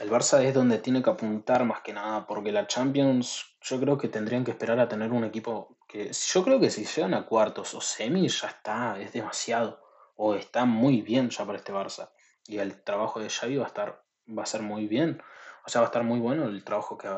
el 0.00 0.10
Barça 0.10 0.42
es 0.44 0.54
donde 0.54 0.78
tiene 0.78 1.02
que 1.02 1.10
apuntar 1.10 1.64
más 1.64 1.80
que 1.80 1.92
nada, 1.92 2.26
porque 2.26 2.52
la 2.52 2.66
Champions 2.66 3.56
yo 3.60 3.80
creo 3.80 3.98
que 3.98 4.08
tendrían 4.08 4.44
que 4.44 4.50
esperar 4.52 4.78
a 4.78 4.88
tener 4.88 5.10
un 5.12 5.24
equipo 5.24 5.75
que 5.86 6.12
yo 6.12 6.44
creo 6.44 6.60
que 6.60 6.70
si 6.70 6.84
llegan 6.84 7.14
a 7.14 7.26
cuartos 7.26 7.74
o 7.74 7.80
semis 7.80 8.40
ya 8.40 8.48
está, 8.48 9.00
es 9.00 9.12
demasiado, 9.12 9.82
o 10.16 10.34
está 10.34 10.64
muy 10.64 11.02
bien 11.02 11.30
ya 11.30 11.44
para 11.44 11.58
este 11.58 11.72
Barça. 11.72 12.10
Y 12.46 12.58
el 12.58 12.82
trabajo 12.82 13.20
de 13.20 13.28
Xavi 13.28 13.56
va 13.56 13.64
a 13.64 13.68
estar, 13.68 14.04
va 14.26 14.42
a 14.42 14.46
ser 14.46 14.62
muy 14.62 14.86
bien, 14.86 15.22
o 15.64 15.68
sea, 15.68 15.80
va 15.80 15.86
a 15.86 15.90
estar 15.90 16.04
muy 16.04 16.20
bueno 16.20 16.44
el 16.46 16.64
trabajo 16.64 16.96
que 16.96 17.08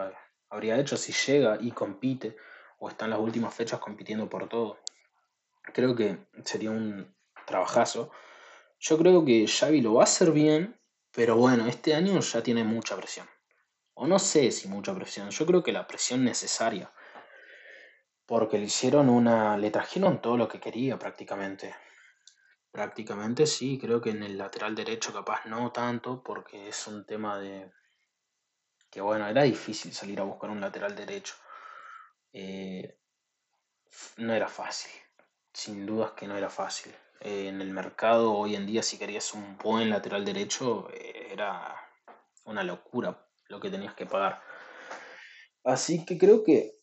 habría 0.51 0.79
hecho 0.79 0.97
si 0.97 1.13
llega 1.13 1.59
y 1.61 1.71
compite, 1.73 2.37
o 2.79 2.89
está 2.89 3.05
en 3.05 3.13
las 3.13 3.21
últimas 3.21 3.55
fechas 3.55 3.81
compitiendo 3.81 4.29
por 4.29 4.49
todo. 4.49 4.79
Creo 5.75 5.95
que 5.95 6.19
sería 6.45 6.71
un 6.71 7.15
trabajazo. 7.47 8.11
Yo 8.79 8.97
creo 8.97 9.25
que 9.25 9.47
Xavi 9.47 9.81
lo 9.81 9.95
va 9.95 10.03
a 10.03 10.05
hacer 10.05 10.31
bien, 10.33 10.81
pero 11.13 11.37
bueno, 11.37 11.67
este 11.67 11.95
año 11.95 12.21
ya 12.21 12.43
tiene 12.43 12.65
mucha 12.65 12.97
presión. 12.97 13.29
O 13.95 14.07
no 14.07 14.19
sé 14.19 14.53
si 14.53 14.69
mucha 14.69 14.95
presión, 14.95 15.31
yo 15.31 15.45
creo 15.45 15.63
que 15.63 15.73
la 15.73 15.87
presión 15.87 16.25
necesaria. 16.25 16.93
Porque 18.29 18.59
le 18.59 18.67
hicieron 18.67 19.09
una. 19.09 19.57
le 19.57 19.71
trajeron 19.71 20.21
todo 20.21 20.37
lo 20.37 20.49
que 20.49 20.61
quería 20.61 20.99
prácticamente. 20.99 21.75
Prácticamente 22.71 23.47
sí, 23.47 23.79
creo 23.81 24.03
que 24.03 24.11
en 24.11 24.23
el 24.23 24.37
lateral 24.37 24.75
derecho 24.75 25.15
capaz 25.15 25.47
no 25.47 25.73
tanto, 25.73 26.23
porque 26.23 26.69
es 26.69 26.87
un 26.87 27.07
tema 27.07 27.39
de. 27.39 27.73
que 28.91 29.01
bueno, 29.01 29.27
era 29.27 29.45
difícil 29.45 29.95
salir 29.95 30.21
a 30.21 30.25
buscar 30.25 30.51
un 30.51 30.61
lateral 30.61 30.95
derecho. 30.95 31.35
Eh, 32.35 32.99
no 34.19 34.35
era 34.35 34.49
fácil. 34.49 34.93
sin 35.53 35.87
dudas 35.87 36.13
que 36.13 36.29
no 36.29 36.37
era 36.37 36.51
fácil. 36.51 36.95
Eh, 37.21 37.49
en 37.49 37.63
el 37.63 37.71
mercado 37.73 38.35
hoy 38.35 38.57
en 38.57 38.67
día, 38.67 38.83
si 38.83 38.99
querías 38.99 39.33
un 39.33 39.57
buen 39.57 39.89
lateral 39.89 40.27
derecho, 40.27 40.91
eh, 40.93 41.29
era 41.33 41.75
una 42.45 42.63
locura 42.63 43.27
lo 43.49 43.59
que 43.59 43.71
tenías 43.71 43.95
que 43.95 44.05
pagar. 44.05 44.43
Así 45.65 46.05
que 46.05 46.19
creo 46.19 46.45
que 46.45 46.78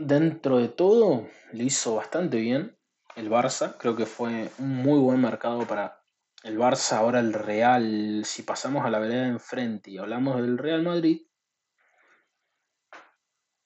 dentro 0.00 0.58
de 0.58 0.68
todo 0.68 1.28
lo 1.52 1.62
hizo 1.62 1.96
bastante 1.96 2.38
bien 2.38 2.76
el 3.16 3.30
Barça. 3.30 3.76
Creo 3.78 3.96
que 3.96 4.06
fue 4.06 4.50
un 4.58 4.76
muy 4.76 4.98
buen 4.98 5.20
mercado 5.20 5.66
para 5.66 6.02
el 6.42 6.58
Barça. 6.58 6.96
Ahora 6.96 7.20
el 7.20 7.32
Real, 7.32 8.22
si 8.24 8.42
pasamos 8.42 8.84
a 8.84 8.90
la 8.90 8.98
vereda 8.98 9.22
de 9.22 9.28
enfrente 9.28 9.90
y 9.90 9.98
hablamos 9.98 10.36
del 10.36 10.58
Real 10.58 10.82
Madrid, 10.82 11.22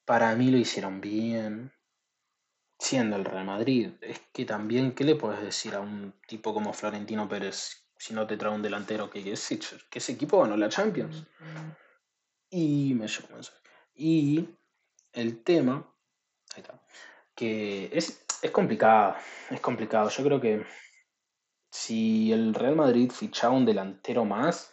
para 0.05 0.35
mí 0.35 0.51
lo 0.51 0.57
hicieron 0.57 1.01
bien. 1.01 1.71
Siendo 2.77 3.15
el 3.15 3.23
Real 3.23 3.45
Madrid, 3.45 3.91
es 4.01 4.19
que 4.33 4.43
también, 4.43 4.91
¿qué 4.91 5.05
le 5.05 5.15
puedes 5.15 5.41
decir 5.41 5.75
a 5.75 5.79
un 5.79 6.13
tipo 6.27 6.53
como 6.53 6.73
Florentino 6.73 7.27
Pérez 7.29 7.87
si 7.97 8.13
no 8.13 8.27
te 8.27 8.35
trae 8.35 8.53
un 8.53 8.61
delantero 8.61 9.09
que, 9.09 9.23
que, 9.23 9.31
ese, 9.31 9.57
que 9.89 9.99
ese 9.99 10.11
equipo 10.11 10.41
ganó 10.41 10.57
la 10.57 10.67
Champions? 10.67 11.25
Y 12.49 12.93
me 12.95 13.07
Y 13.95 14.49
el 15.13 15.41
tema, 15.41 15.94
ahí 16.55 16.61
está, 16.61 16.81
que 17.35 17.89
es, 17.93 18.25
es 18.41 18.51
complicado, 18.51 19.15
es 19.49 19.59
complicado. 19.59 20.09
Yo 20.09 20.23
creo 20.23 20.41
que 20.41 20.65
si 21.71 22.31
el 22.31 22.53
Real 22.53 22.75
Madrid 22.75 23.11
fichaba 23.11 23.53
un 23.53 23.65
delantero 23.65 24.25
más, 24.25 24.71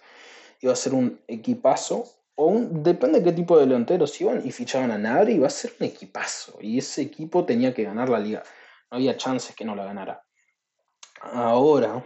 iba 0.61 0.73
a 0.73 0.77
ser 0.77 0.95
un 0.95 1.21
equipazo 1.27 2.05
o 2.35 2.55
depende 2.71 3.19
de 3.19 3.25
qué 3.25 3.33
tipo 3.33 3.57
de 3.57 3.67
delanteros 3.67 4.19
iban 4.21 4.47
y 4.47 4.53
fichaban 4.53 4.91
a 4.91 4.99
Nabri, 4.99 5.35
iba 5.35 5.47
a 5.47 5.51
ser 5.51 5.75
un 5.79 5.87
equipazo. 5.87 6.59
Y 6.61 6.79
ese 6.79 7.03
equipo 7.03 7.45
tenía 7.45 7.75
que 7.75 7.85
ganar 7.85 8.09
la 8.09 8.19
liga. 8.19 8.43
No 8.91 8.97
había 8.97 9.17
chances 9.17 9.55
que 9.55 9.65
no 9.65 9.75
la 9.75 9.85
ganara. 9.85 10.25
Ahora, 11.21 12.05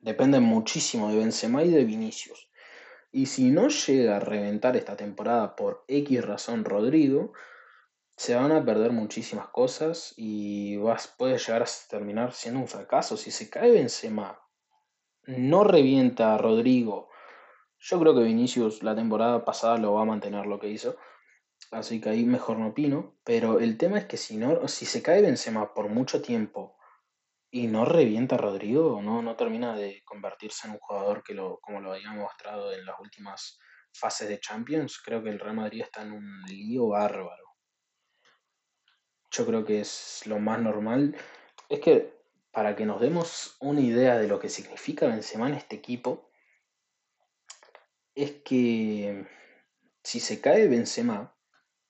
depende 0.00 0.38
muchísimo 0.40 1.10
de 1.10 1.18
Benzema 1.18 1.64
y 1.64 1.70
de 1.70 1.84
Vinicius. 1.84 2.50
Y 3.10 3.26
si 3.26 3.50
no 3.50 3.68
llega 3.68 4.16
a 4.16 4.20
reventar 4.20 4.76
esta 4.76 4.96
temporada 4.96 5.56
por 5.56 5.84
X 5.88 6.24
razón 6.24 6.64
Rodrigo, 6.64 7.32
se 8.18 8.34
van 8.34 8.52
a 8.52 8.62
perder 8.62 8.92
muchísimas 8.92 9.48
cosas 9.48 10.12
y 10.18 10.76
vas, 10.76 11.08
puede 11.16 11.38
llegar 11.38 11.62
a 11.62 11.66
terminar 11.88 12.34
siendo 12.34 12.60
un 12.60 12.68
fracaso. 12.68 13.16
Si 13.16 13.30
se 13.30 13.48
cae 13.48 13.70
Benzema, 13.70 14.38
no 15.26 15.64
revienta 15.64 16.34
a 16.34 16.38
Rodrigo 16.38 17.08
yo 17.80 18.00
creo 18.00 18.14
que 18.14 18.22
Vinicius 18.22 18.82
la 18.82 18.94
temporada 18.94 19.44
pasada 19.44 19.78
lo 19.78 19.94
va 19.94 20.02
a 20.02 20.06
mantener 20.06 20.46
lo 20.46 20.58
que 20.58 20.68
hizo. 20.68 20.96
Así 21.70 22.00
que 22.00 22.10
ahí 22.10 22.24
mejor 22.24 22.58
no 22.58 22.68
opino. 22.68 23.16
Pero 23.24 23.60
el 23.60 23.78
tema 23.78 23.98
es 23.98 24.06
que 24.06 24.16
si 24.16 24.36
no, 24.36 24.66
si 24.68 24.86
se 24.86 25.02
cae 25.02 25.22
Benzema 25.22 25.74
por 25.74 25.88
mucho 25.88 26.20
tiempo 26.20 26.76
y 27.50 27.66
no 27.66 27.84
revienta 27.84 28.34
a 28.34 28.38
Rodrigo, 28.38 29.00
no, 29.02 29.22
no 29.22 29.36
termina 29.36 29.76
de 29.76 30.02
convertirse 30.04 30.66
en 30.66 30.74
un 30.74 30.80
jugador 30.80 31.22
que 31.22 31.34
lo, 31.34 31.58
como 31.60 31.80
lo 31.80 31.92
había 31.92 32.12
mostrado 32.12 32.72
en 32.72 32.84
las 32.84 32.98
últimas 33.00 33.58
fases 33.92 34.28
de 34.28 34.38
Champions, 34.38 35.00
creo 35.02 35.22
que 35.22 35.30
el 35.30 35.40
Real 35.40 35.56
Madrid 35.56 35.82
está 35.82 36.02
en 36.02 36.12
un 36.12 36.42
lío 36.42 36.88
bárbaro. 36.88 37.47
Yo 39.30 39.46
creo 39.46 39.64
que 39.64 39.80
es 39.80 40.22
lo 40.26 40.38
más 40.38 40.60
normal. 40.60 41.16
Es 41.68 41.80
que 41.80 42.18
para 42.52 42.74
que 42.76 42.86
nos 42.86 43.00
demos 43.00 43.56
una 43.60 43.80
idea 43.80 44.16
de 44.18 44.26
lo 44.26 44.40
que 44.40 44.48
significa 44.48 45.06
Benzema 45.06 45.48
en 45.48 45.54
este 45.54 45.76
equipo, 45.76 46.30
es 48.14 48.32
que 48.44 49.26
si 50.02 50.20
se 50.20 50.40
cae 50.40 50.68
Benzema, 50.68 51.34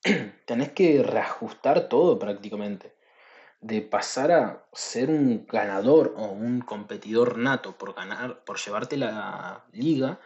tenés 0.45 0.71
que 0.73 1.01
reajustar 1.03 1.89
todo 1.89 2.19
prácticamente. 2.19 2.95
De 3.61 3.81
pasar 3.81 4.31
a 4.31 4.67
ser 4.71 5.09
un 5.09 5.45
ganador 5.45 6.13
o 6.15 6.25
un 6.27 6.61
competidor 6.61 7.37
nato 7.37 7.77
por 7.77 7.93
ganar, 7.93 8.43
por 8.45 8.57
llevarte 8.57 8.95
la 8.95 9.65
liga, 9.73 10.19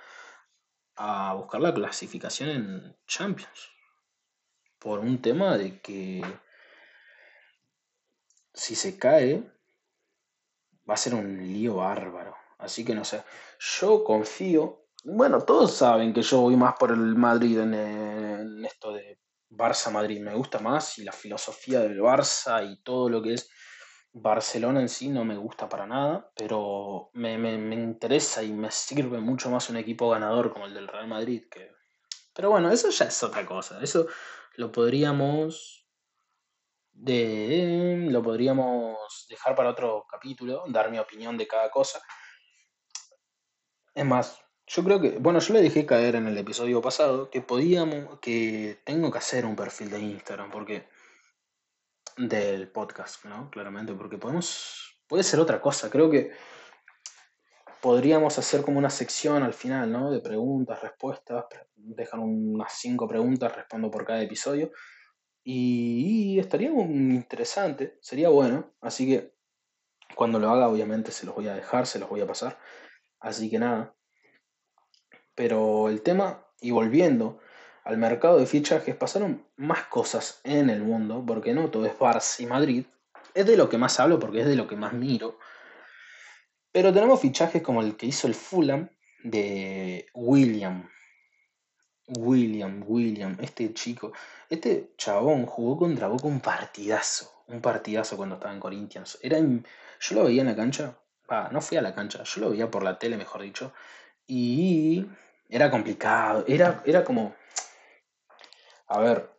a 0.95 1.33
buscar 1.33 1.61
la 1.61 1.73
clasificación 1.73 2.49
en 2.49 2.97
Champions. 3.07 3.71
Por 4.77 4.99
un 4.99 5.21
tema 5.21 5.57
de 5.57 5.79
que 5.79 6.21
si 8.53 8.75
se 8.75 8.97
cae, 8.97 9.43
va 10.89 10.93
a 10.93 10.97
ser 10.97 11.15
un 11.15 11.37
lío 11.37 11.75
bárbaro. 11.75 12.35
Así 12.57 12.85
que 12.85 12.95
no 12.95 13.03
sé. 13.03 13.23
Yo 13.59 14.03
confío 14.03 14.83
bueno, 15.05 15.41
todos 15.41 15.73
saben 15.73 16.13
que 16.13 16.21
yo 16.21 16.39
voy 16.39 16.55
más 16.55 16.75
por 16.79 16.91
el 16.91 17.15
Madrid 17.15 17.59
en, 17.59 18.63
esto 18.65 18.93
de 18.93 19.19
Barça-Madrid. 19.49 20.21
Me 20.21 20.33
gusta 20.33 20.59
más 20.59 20.97
y 20.97 21.03
la 21.03 21.11
filosofía 21.11 21.81
del 21.81 21.99
Barça 21.99 22.65
y 22.71 22.81
todo 22.81 23.09
lo 23.09 23.21
que 23.21 23.33
es 23.33 23.49
Barcelona 24.13 24.79
en 24.79 24.87
sí 24.87 25.09
no 25.09 25.25
me 25.25 25.35
gusta 25.35 25.67
para 25.67 25.85
nada, 25.85 26.31
pero 26.37 27.09
me, 27.13 27.33
interesa 27.73 28.43
y 28.43 28.53
me 28.53 28.71
sirve 28.71 29.19
mucho 29.19 29.49
más 29.49 29.69
un 29.69 29.75
equipo 29.75 30.09
ganador 30.09 30.53
como 30.53 30.67
el 30.67 30.73
del 30.73 30.87
Real 30.87 31.07
Madrid. 31.07 31.43
Que... 31.51 31.71
Pero 32.33 32.51
bueno, 32.51 32.71
eso 32.71 32.89
ya 32.89 33.05
es 33.05 33.23
otra 33.23 33.45
cosa. 33.45 33.83
Eso 33.83 34.07
lo 34.55 34.71
podríamos, 34.71 35.82
de, 36.93 38.07
lo 38.09 38.21
podríamos 38.21 39.25
dejar 39.29 39.55
para 39.55 39.69
otro 39.69 40.05
capítulo, 40.09 40.63
dar 40.67 40.89
mi 40.89 40.99
opinión 40.99 41.37
de 41.37 41.47
cada 41.47 41.69
cosa. 41.69 42.01
Es 43.93 44.05
más, 44.05 44.39
yo 44.65 44.83
creo 44.83 45.01
que, 45.01 45.17
bueno, 45.19 45.39
yo 45.39 45.53
le 45.53 45.61
dejé 45.61 45.85
caer 45.85 46.15
en 46.15 46.27
el 46.27 46.37
episodio 46.37 46.81
pasado 46.81 47.29
que 47.29 47.41
podíamos, 47.41 48.19
que 48.19 48.81
tengo 48.85 49.11
que 49.11 49.17
hacer 49.17 49.45
un 49.45 49.55
perfil 49.55 49.89
de 49.89 49.99
Instagram, 49.99 50.51
porque 50.51 50.87
del 52.17 52.71
podcast, 52.71 53.25
¿no? 53.25 53.49
Claramente, 53.49 53.93
porque 53.93 54.17
podemos, 54.17 54.99
puede 55.07 55.23
ser 55.23 55.39
otra 55.39 55.59
cosa. 55.59 55.89
Creo 55.89 56.09
que 56.09 56.31
podríamos 57.81 58.37
hacer 58.37 58.61
como 58.61 58.79
una 58.79 58.89
sección 58.89 59.43
al 59.43 59.53
final, 59.53 59.91
¿no? 59.91 60.11
De 60.11 60.21
preguntas, 60.21 60.81
respuestas, 60.81 61.45
dejan 61.75 62.21
unas 62.21 62.73
cinco 62.73 63.07
preguntas, 63.07 63.53
respondo 63.55 63.91
por 63.91 64.05
cada 64.05 64.21
episodio. 64.21 64.71
Y, 65.43 66.39
estaría 66.39 66.69
interesante, 66.69 67.97
sería 68.01 68.29
bueno. 68.29 68.73
Así 68.81 69.07
que 69.07 69.33
cuando 70.15 70.39
lo 70.39 70.49
haga, 70.49 70.69
obviamente 70.69 71.11
se 71.11 71.25
los 71.25 71.35
voy 71.35 71.47
a 71.47 71.55
dejar, 71.55 71.85
se 71.85 71.99
los 71.99 72.09
voy 72.09 72.21
a 72.21 72.27
pasar. 72.27 72.57
Así 73.19 73.49
que 73.49 73.59
nada, 73.59 73.95
pero 75.35 75.89
el 75.89 76.01
tema, 76.01 76.45
y 76.61 76.71
volviendo 76.71 77.39
al 77.83 77.97
mercado 77.97 78.37
de 78.37 78.45
fichajes, 78.45 78.95
pasaron 78.95 79.45
más 79.57 79.83
cosas 79.85 80.39
en 80.43 80.69
el 80.69 80.81
mundo, 80.81 81.23
porque 81.25 81.53
no 81.53 81.69
todo 81.69 81.85
es 81.85 81.97
Barça 81.97 82.41
y 82.41 82.45
Madrid. 82.45 82.85
Es 83.33 83.45
de 83.45 83.57
lo 83.57 83.69
que 83.69 83.77
más 83.77 83.99
hablo 83.99 84.19
porque 84.19 84.41
es 84.41 84.47
de 84.47 84.55
lo 84.55 84.67
que 84.67 84.75
más 84.75 84.93
miro. 84.93 85.39
Pero 86.71 86.93
tenemos 86.93 87.19
fichajes 87.19 87.61
como 87.61 87.81
el 87.81 87.97
que 87.97 88.05
hizo 88.05 88.27
el 88.27 88.35
Fulham 88.35 88.89
de 89.23 90.07
William. 90.13 90.89
William, 92.07 92.83
William, 92.85 93.37
este 93.41 93.73
chico, 93.73 94.11
este 94.49 94.91
chabón 94.97 95.45
jugó 95.45 95.77
contra 95.77 96.07
Boca 96.07 96.27
un 96.27 96.41
partidazo, 96.41 97.31
un 97.47 97.61
partidazo 97.61 98.17
cuando 98.17 98.35
estaba 98.35 98.53
en 98.53 98.59
Corinthians. 98.59 99.17
Era, 99.21 99.39
yo 99.39 100.15
lo 100.15 100.25
veía 100.25 100.41
en 100.41 100.47
la 100.47 100.55
cancha, 100.55 100.97
no 101.51 101.61
fui 101.61 101.77
a 101.77 101.81
la 101.81 101.95
cancha, 101.95 102.23
yo 102.23 102.41
lo 102.41 102.49
veía 102.51 102.69
por 102.69 102.83
la 102.83 102.99
tele, 102.99 103.17
mejor 103.17 103.41
dicho, 103.41 103.73
y 104.27 105.05
era 105.49 105.71
complicado, 105.71 106.43
era, 106.47 106.83
era 106.85 107.03
como, 107.03 107.35
a 108.87 108.99
ver, 108.99 109.29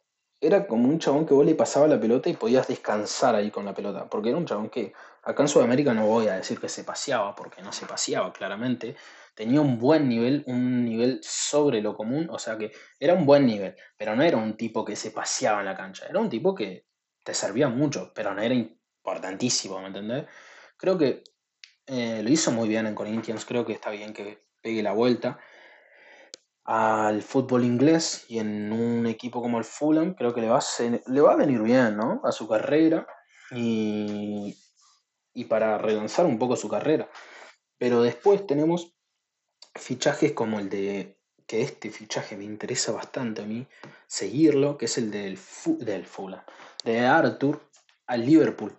era 0.41 0.67
como 0.67 0.89
un 0.89 0.99
chabón 0.99 1.27
que 1.27 1.35
vos 1.35 1.47
le 1.47 1.55
pasaba 1.55 1.87
la 1.87 2.01
pelota 2.01 2.29
y 2.29 2.35
podías 2.35 2.69
descansar 2.69 3.35
ahí 3.35 3.51
con 3.51 3.65
la 3.65 3.75
pelota, 3.75 4.09
porque 4.09 4.31
era 4.31 4.39
un 4.39 4.47
chabón 4.47 4.69
que 4.69 4.93
acá 5.23 5.43
en 5.43 5.49
Sudamérica 5.49 5.95
no 5.95 6.07
voy 6.07 6.29
a 6.29 6.35
decir 6.35 6.61
que 6.61 6.69
se 6.69 6.85
paseaba, 6.85 7.35
porque 7.35 7.63
no 7.63 7.73
se 7.73 7.87
paseaba 7.87 8.33
claramente, 8.33 8.97
tenía 9.35 9.61
un 9.61 9.79
buen 9.79 10.09
nivel, 10.09 10.45
un 10.47 10.85
nivel 10.85 11.21
sobre 11.23 11.81
lo 11.83 11.97
común, 11.97 12.29
o 12.31 12.39
sea 12.39 12.57
que 12.57 12.73
era 12.99 13.15
un 13.15 13.27
buen 13.27 13.47
nivel, 13.47 13.75
pero 13.97 14.15
no 14.17 14.23
era 14.23 14.37
un 14.37 14.57
tipo 14.57 14.85
que 14.85 14.97
se 14.97 15.11
paseaba 15.11 15.61
en 15.61 15.67
la 15.67 15.77
cancha, 15.77 16.07
era 16.07 16.21
un 16.21 16.29
tipo 16.29 16.55
que 16.55 16.87
te 17.25 17.35
servía 17.35 17.69
mucho, 17.69 18.13
pero 18.15 18.35
no 18.35 18.43
era 18.43 18.55
importantísimo, 18.55 19.81
¿me 19.81 19.89
entendés? 19.89 20.27
Creo 20.77 20.97
que 20.97 21.25
eh, 21.87 22.23
lo 22.23 22.31
hizo 22.31 22.53
muy 22.53 22.69
bien 22.69 22.87
en 22.87 22.95
Corinthians, 22.95 23.45
creo 23.45 23.67
que 23.67 23.73
está 23.73 23.91
bien 23.91 24.13
que 24.13 24.47
pegue 24.63 24.83
la 24.83 24.93
vuelta 24.93 25.39
al 26.65 27.23
fútbol 27.23 27.65
inglés 27.65 28.25
y 28.29 28.39
en 28.39 28.73
un 28.73 29.07
equipo 29.07 29.43
como 29.43 29.59
el 29.59 29.65
Fulham, 29.65 30.15
creo 30.15 30.33
que 30.35 30.41
le 30.41 30.49
va 30.49 30.59
a, 30.59 30.63
le 31.07 31.21
va 31.21 31.33
a 31.33 31.37
venir 31.37 31.61
bien, 31.61 31.97
¿no? 31.97 32.23
A 32.25 32.33
su 32.33 32.49
carrera 32.49 33.07
y, 33.51 34.57
y 35.35 35.45
para 35.45 35.77
relanzar 35.77 36.25
un 36.25 36.39
poco 36.39 36.57
su 36.57 36.69
carrera. 36.69 37.11
Pero 37.77 38.03
después 38.03 38.47
tenemos 38.47 38.95
fichajes 39.75 40.33
como 40.33 40.59
el 40.59 40.69
de, 40.69 41.17
que 41.47 41.63
este 41.63 41.91
fichaje 41.91 42.37
me 42.37 42.45
interesa 42.45 42.93
bastante 42.93 43.43
a 43.43 43.47
mí, 43.47 43.67
seguirlo, 44.07 44.79
que 44.79 44.87
es 44.87 44.99
el 44.99 45.11
del, 45.11 45.39
del 45.81 46.07
Fulham, 46.07 46.43
de 46.85 47.01
Arthur 47.01 47.61
al 48.07 48.25
Liverpool. 48.25 48.77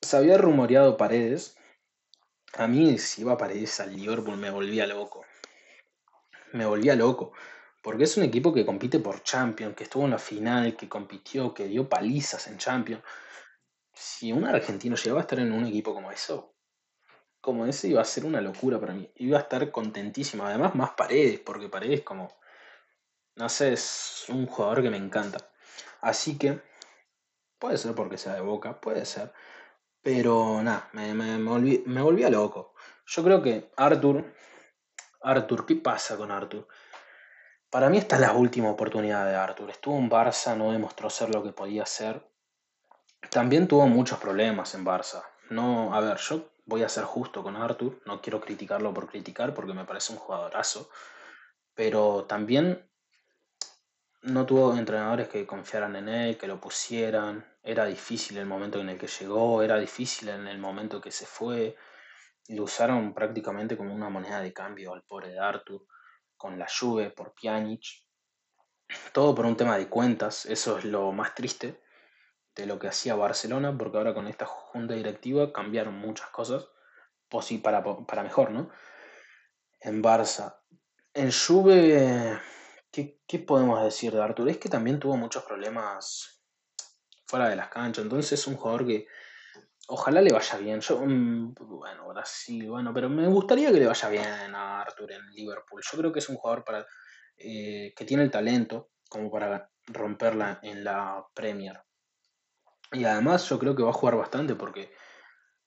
Se 0.00 0.16
había 0.16 0.38
rumoreado 0.38 0.96
Paredes. 0.96 1.56
A 2.54 2.66
mí 2.66 2.98
si 2.98 3.22
iba 3.22 3.36
Paredes 3.36 3.80
al 3.80 3.94
Liverpool 3.94 4.36
me 4.36 4.50
volvía 4.50 4.86
loco 4.86 5.24
me 6.52 6.66
volvía 6.66 6.94
loco. 6.94 7.32
Porque 7.82 8.04
es 8.04 8.16
un 8.16 8.24
equipo 8.24 8.52
que 8.52 8.66
compite 8.66 8.98
por 8.98 9.22
Champions, 9.22 9.74
que 9.74 9.84
estuvo 9.84 10.04
en 10.04 10.10
la 10.10 10.18
final, 10.18 10.76
que 10.76 10.88
compitió, 10.88 11.54
que 11.54 11.66
dio 11.66 11.88
palizas 11.88 12.46
en 12.46 12.58
Champions. 12.58 13.02
si 13.94 14.32
un 14.32 14.44
argentino 14.46 14.96
llegaba 14.96 15.20
a 15.20 15.22
estar 15.22 15.38
en 15.40 15.52
un 15.52 15.66
equipo 15.66 15.94
como 15.94 16.10
eso, 16.10 16.54
como 17.40 17.66
ese 17.66 17.88
iba 17.88 18.02
a 18.02 18.04
ser 18.04 18.24
una 18.24 18.40
locura 18.40 18.78
para 18.78 18.94
mí. 18.94 19.10
Iba 19.16 19.38
a 19.38 19.42
estar 19.42 19.70
contentísimo. 19.70 20.44
Además, 20.44 20.74
más 20.74 20.90
Paredes, 20.90 21.40
porque 21.40 21.68
Paredes 21.68 22.02
como, 22.02 22.28
no 23.36 23.48
sé, 23.48 23.72
es 23.72 24.24
un 24.28 24.46
jugador 24.46 24.82
que 24.82 24.90
me 24.90 24.96
encanta. 24.96 25.38
Así 26.00 26.38
que, 26.38 26.60
puede 27.58 27.78
ser 27.78 27.94
porque 27.94 28.18
sea 28.18 28.34
de 28.34 28.40
boca, 28.40 28.80
puede 28.80 29.04
ser. 29.04 29.32
Pero 30.02 30.62
nada, 30.62 30.88
me, 30.92 31.14
me, 31.14 31.42
volví, 31.42 31.82
me 31.86 32.02
volvía 32.02 32.30
loco. 32.30 32.74
Yo 33.06 33.22
creo 33.24 33.42
que 33.42 33.70
Arthur, 33.76 34.34
Arthur, 35.22 35.66
¿qué 35.66 35.76
pasa 35.76 36.16
con 36.16 36.30
Arthur? 36.30 36.66
Para 37.70 37.88
mí 37.88 37.98
esta 37.98 38.16
es 38.16 38.22
la 38.22 38.32
última 38.32 38.70
oportunidad 38.70 39.26
de 39.26 39.36
Arthur. 39.36 39.70
Estuvo 39.70 39.98
en 39.98 40.10
Barça, 40.10 40.56
no 40.56 40.72
demostró 40.72 41.10
ser 41.10 41.32
lo 41.34 41.42
que 41.42 41.52
podía 41.52 41.86
ser. 41.86 42.26
También 43.30 43.68
tuvo 43.68 43.86
muchos 43.86 44.18
problemas 44.18 44.74
en 44.74 44.84
Barça. 44.84 45.22
No, 45.50 45.94
a 45.94 46.00
ver, 46.00 46.16
yo 46.16 46.50
voy 46.70 46.84
a 46.84 46.88
ser 46.88 47.02
justo 47.02 47.42
con 47.42 47.56
Arthur, 47.56 48.00
no 48.06 48.22
quiero 48.22 48.40
criticarlo 48.40 48.94
por 48.94 49.08
criticar 49.08 49.52
porque 49.52 49.74
me 49.74 49.84
parece 49.84 50.12
un 50.12 50.20
jugadorazo, 50.20 50.88
pero 51.74 52.26
también 52.26 52.88
no 54.22 54.46
tuvo 54.46 54.76
entrenadores 54.76 55.28
que 55.28 55.46
confiaran 55.46 55.96
en 55.96 56.08
él, 56.08 56.38
que 56.38 56.46
lo 56.46 56.60
pusieran, 56.60 57.44
era 57.64 57.86
difícil 57.86 58.38
el 58.38 58.46
momento 58.46 58.80
en 58.80 58.88
el 58.88 58.98
que 58.98 59.08
llegó, 59.08 59.64
era 59.64 59.78
difícil 59.78 60.28
en 60.28 60.46
el 60.46 60.58
momento 60.58 61.00
que 61.00 61.10
se 61.10 61.26
fue, 61.26 61.76
lo 62.46 62.62
usaron 62.62 63.14
prácticamente 63.14 63.76
como 63.76 63.92
una 63.92 64.08
moneda 64.08 64.40
de 64.40 64.52
cambio 64.52 64.94
al 64.94 65.02
pobre 65.02 65.30
de 65.30 65.40
Arthur, 65.40 65.84
con 66.36 66.56
la 66.56 66.68
Juve 66.68 67.10
por 67.10 67.34
Pjanic, 67.34 67.82
todo 69.12 69.34
por 69.34 69.44
un 69.44 69.56
tema 69.56 69.76
de 69.76 69.88
cuentas, 69.88 70.46
eso 70.46 70.78
es 70.78 70.84
lo 70.84 71.10
más 71.10 71.34
triste, 71.34 71.80
de 72.60 72.66
lo 72.66 72.78
que 72.78 72.88
hacía 72.88 73.14
Barcelona, 73.14 73.76
porque 73.76 73.98
ahora 73.98 74.14
con 74.14 74.28
esta 74.28 74.46
junta 74.46 74.94
directiva 74.94 75.52
cambiaron 75.52 75.94
muchas 75.94 76.28
cosas, 76.28 76.68
pues 77.28 77.46
sí, 77.46 77.58
para, 77.58 77.82
para 77.82 78.22
mejor, 78.22 78.50
¿no? 78.50 78.70
En 79.80 80.02
Barça. 80.02 80.58
En 81.14 81.30
Juve, 81.32 82.38
¿qué, 82.92 83.20
¿qué, 83.26 83.38
podemos 83.38 83.82
decir 83.82 84.12
de 84.12 84.22
Artur? 84.22 84.48
Es 84.48 84.58
que 84.58 84.68
también 84.68 85.00
tuvo 85.00 85.16
muchos 85.16 85.42
problemas 85.44 86.42
fuera 87.26 87.48
de 87.48 87.56
las 87.56 87.68
canchas, 87.68 88.04
entonces 88.04 88.38
es 88.38 88.46
un 88.46 88.56
jugador 88.56 88.86
que 88.86 89.06
ojalá 89.88 90.20
le 90.20 90.32
vaya 90.32 90.58
bien. 90.58 90.80
Yo, 90.80 91.00
mm, 91.00 91.54
bueno, 91.54 92.08
Brasil, 92.08 92.68
bueno, 92.68 92.92
pero 92.94 93.08
me 93.08 93.26
gustaría 93.26 93.72
que 93.72 93.80
le 93.80 93.86
vaya 93.86 94.08
bien 94.08 94.54
a 94.54 94.80
Artur 94.80 95.12
en 95.12 95.30
Liverpool. 95.30 95.82
Yo 95.82 95.98
creo 95.98 96.12
que 96.12 96.20
es 96.20 96.28
un 96.28 96.36
jugador 96.36 96.64
para, 96.64 96.86
eh, 97.36 97.92
que 97.96 98.04
tiene 98.04 98.22
el 98.22 98.30
talento 98.30 98.90
como 99.08 99.30
para 99.30 99.70
romperla 99.86 100.60
en 100.62 100.84
la 100.84 101.24
Premier. 101.34 101.82
Y 102.92 103.04
además 103.04 103.48
yo 103.48 103.58
creo 103.58 103.76
que 103.76 103.82
va 103.82 103.90
a 103.90 103.94
jugar 103.94 104.16
bastante 104.16 104.54
porque 104.54 104.92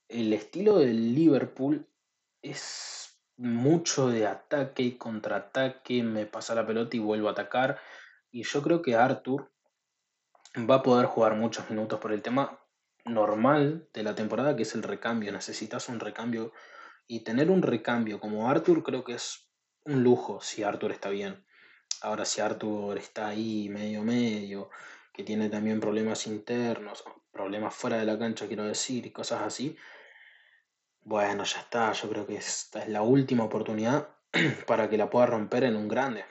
el 0.09 0.33
estilo 0.33 0.79
del 0.79 1.15
Liverpool 1.15 1.87
es 2.41 3.17
mucho 3.37 4.09
de 4.09 4.27
ataque 4.27 4.83
y 4.83 4.97
contraataque, 4.97 6.03
me 6.03 6.25
pasa 6.25 6.53
la 6.53 6.65
pelota 6.65 6.95
y 6.95 6.99
vuelvo 6.99 7.29
a 7.29 7.31
atacar. 7.31 7.79
Y 8.31 8.43
yo 8.43 8.61
creo 8.61 8.81
que 8.81 8.95
Arthur 8.95 9.51
va 10.69 10.75
a 10.75 10.83
poder 10.83 11.05
jugar 11.05 11.35
muchos 11.35 11.69
minutos 11.69 11.99
por 11.99 12.11
el 12.11 12.21
tema 12.21 12.59
normal 13.05 13.87
de 13.93 14.03
la 14.03 14.15
temporada, 14.15 14.55
que 14.55 14.63
es 14.63 14.75
el 14.75 14.83
recambio. 14.83 15.31
Necesitas 15.31 15.89
un 15.89 15.99
recambio 15.99 16.51
y 17.07 17.21
tener 17.21 17.49
un 17.49 17.61
recambio 17.61 18.19
como 18.19 18.49
Arthur 18.49 18.83
creo 18.83 19.03
que 19.03 19.13
es 19.13 19.49
un 19.85 20.03
lujo 20.03 20.41
si 20.41 20.63
Arthur 20.63 20.91
está 20.91 21.09
bien. 21.09 21.45
Ahora 22.01 22.25
si 22.25 22.41
Arthur 22.41 22.97
está 22.97 23.27
ahí 23.27 23.69
medio 23.69 24.03
medio 24.03 24.69
que 25.13 25.23
tiene 25.23 25.49
también 25.49 25.79
problemas 25.79 26.27
internos, 26.27 27.03
problemas 27.31 27.73
fuera 27.73 27.97
de 27.97 28.05
la 28.05 28.17
cancha, 28.17 28.47
quiero 28.47 28.63
decir, 28.63 29.05
y 29.05 29.11
cosas 29.11 29.41
así, 29.43 29.77
bueno, 31.05 31.43
ya 31.43 31.59
está, 31.59 31.91
yo 31.91 32.09
creo 32.09 32.25
que 32.25 32.35
esta 32.35 32.83
es 32.83 32.89
la 32.89 33.01
última 33.01 33.43
oportunidad 33.43 34.09
para 34.67 34.89
que 34.89 34.97
la 34.97 35.09
pueda 35.09 35.25
romper 35.25 35.65
en 35.65 35.75
un 35.75 35.87
grande. 35.87 36.25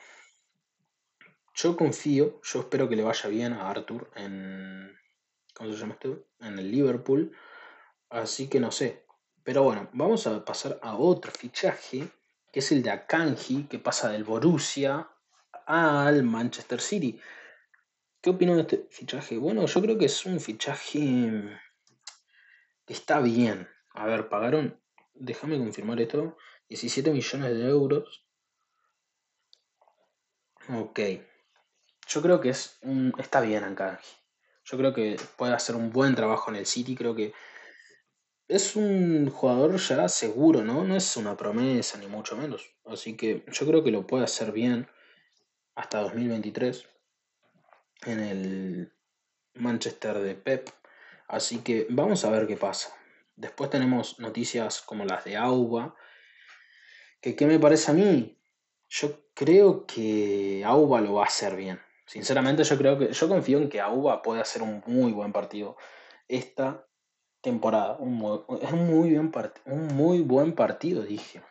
Yo 1.55 1.77
confío, 1.77 2.41
yo 2.43 2.61
espero 2.61 2.89
que 2.89 2.97
le 2.97 3.03
vaya 3.03 3.29
bien 3.29 3.53
a 3.53 3.69
Arthur 3.69 4.11
en. 4.17 4.97
¿Cómo 5.55 5.71
se 5.71 5.79
llama 5.79 5.95
esto? 5.95 6.25
En 6.41 6.59
el 6.59 6.71
Liverpool. 6.71 7.37
Así 8.09 8.49
que 8.49 8.59
no 8.59 8.73
sé. 8.73 9.05
Pero 9.45 9.63
bueno, 9.63 9.89
vamos 9.93 10.27
a 10.27 10.45
pasar 10.45 10.79
a 10.83 10.97
otro 10.97 11.31
fichaje, 11.31 12.09
que 12.51 12.61
es 12.61 12.73
el 12.73 12.83
de 12.83 12.91
Akanji, 12.91 13.65
que 13.65 13.79
pasa 13.79 14.09
del 14.09 14.25
Borussia 14.25 15.09
al 15.67 16.23
Manchester 16.23 16.81
City. 16.81 17.21
¿Qué 18.23 18.31
opino 18.31 18.55
de 18.55 18.61
este 18.63 18.87
fichaje? 18.89 19.37
Bueno, 19.37 19.67
yo 19.67 19.83
creo 19.83 19.99
que 19.99 20.05
es 20.05 20.25
un 20.27 20.39
fichaje 20.39 21.43
que 22.87 22.93
está 22.93 23.21
bien. 23.21 23.69
A 23.95 24.07
ver, 24.07 24.29
pagaron, 24.29 24.81
déjame 25.13 25.59
confirmar 25.59 26.01
esto, 26.01 26.37
17 26.69 27.11
millones 27.11 27.53
de 27.53 27.69
euros. 27.69 28.25
Ok. 30.69 31.01
Yo 32.07 32.23
creo 32.23 32.41
que 32.41 32.51
es 32.51 32.79
un, 32.83 33.13
está 33.19 33.41
bien 33.41 33.65
Akanji. 33.65 34.15
Yo 34.67 34.79
creo 34.79 34.95
que 34.95 35.17
puede 35.37 35.55
hacer 35.55 35.75
un 35.75 35.91
buen 35.91 36.15
trabajo 36.15 36.49
en 36.53 36.59
el 36.59 36.67
City. 36.67 36.95
Creo 36.95 37.17
que 37.17 37.35
es 38.47 38.77
un 38.77 39.31
jugador 39.31 39.77
ya 39.79 40.09
seguro, 40.09 40.63
¿no? 40.63 40.85
No 40.85 40.95
es 40.95 41.17
una 41.17 41.37
promesa, 41.37 41.99
ni 41.99 42.07
mucho 42.07 42.37
menos. 42.37 42.73
Así 42.85 43.17
que 43.17 43.45
yo 43.51 43.67
creo 43.67 43.83
que 43.83 43.91
lo 43.91 44.07
puede 44.07 44.23
hacer 44.23 44.53
bien 44.53 44.87
hasta 45.75 46.03
2023 46.03 46.92
en 48.05 48.21
el 48.21 48.93
Manchester 49.55 50.19
de 50.19 50.35
Pep. 50.35 50.69
Así 51.29 51.59
que 51.59 51.87
vamos 51.91 52.25
a 52.25 52.31
ver 52.31 52.47
qué 52.47 52.57
pasa. 52.57 52.95
Después 53.37 53.71
tenemos 53.71 54.19
noticias 54.19 54.83
como 54.83 55.05
las 55.05 55.25
de 55.25 55.37
Auba. 55.37 55.95
Que 57.21 57.37
qué 57.37 57.47
me 57.47 57.59
parece 57.59 57.91
a 57.91 57.95
mí? 57.95 58.39
Yo 58.89 59.27
creo 59.35 59.87
que 59.87 60.63
Auba 60.65 61.01
lo 61.01 61.15
va 61.15 61.25
a 61.25 61.27
hacer 61.27 61.57
bien. 61.57 61.81
Sinceramente 62.07 62.65
yo 62.65 62.77
creo 62.77 62.99
que 62.99 63.13
yo 63.13 63.29
confío 63.29 63.59
en 63.59 63.69
que 63.69 63.81
Auba 63.81 64.23
puede 64.23 64.41
hacer 64.41 64.63
un 64.63 64.83
muy 64.87 65.13
buen 65.13 65.33
partido 65.33 65.77
esta 66.29 66.87
temporada. 67.41 67.97
Un 67.99 68.45
es 68.61 68.73
un 68.73 68.87
muy, 68.87 69.11
bien 69.11 69.33
un 69.67 69.87
muy 69.89 70.21
buen 70.21 70.55
partido, 70.55 71.03
dije. 71.03 71.43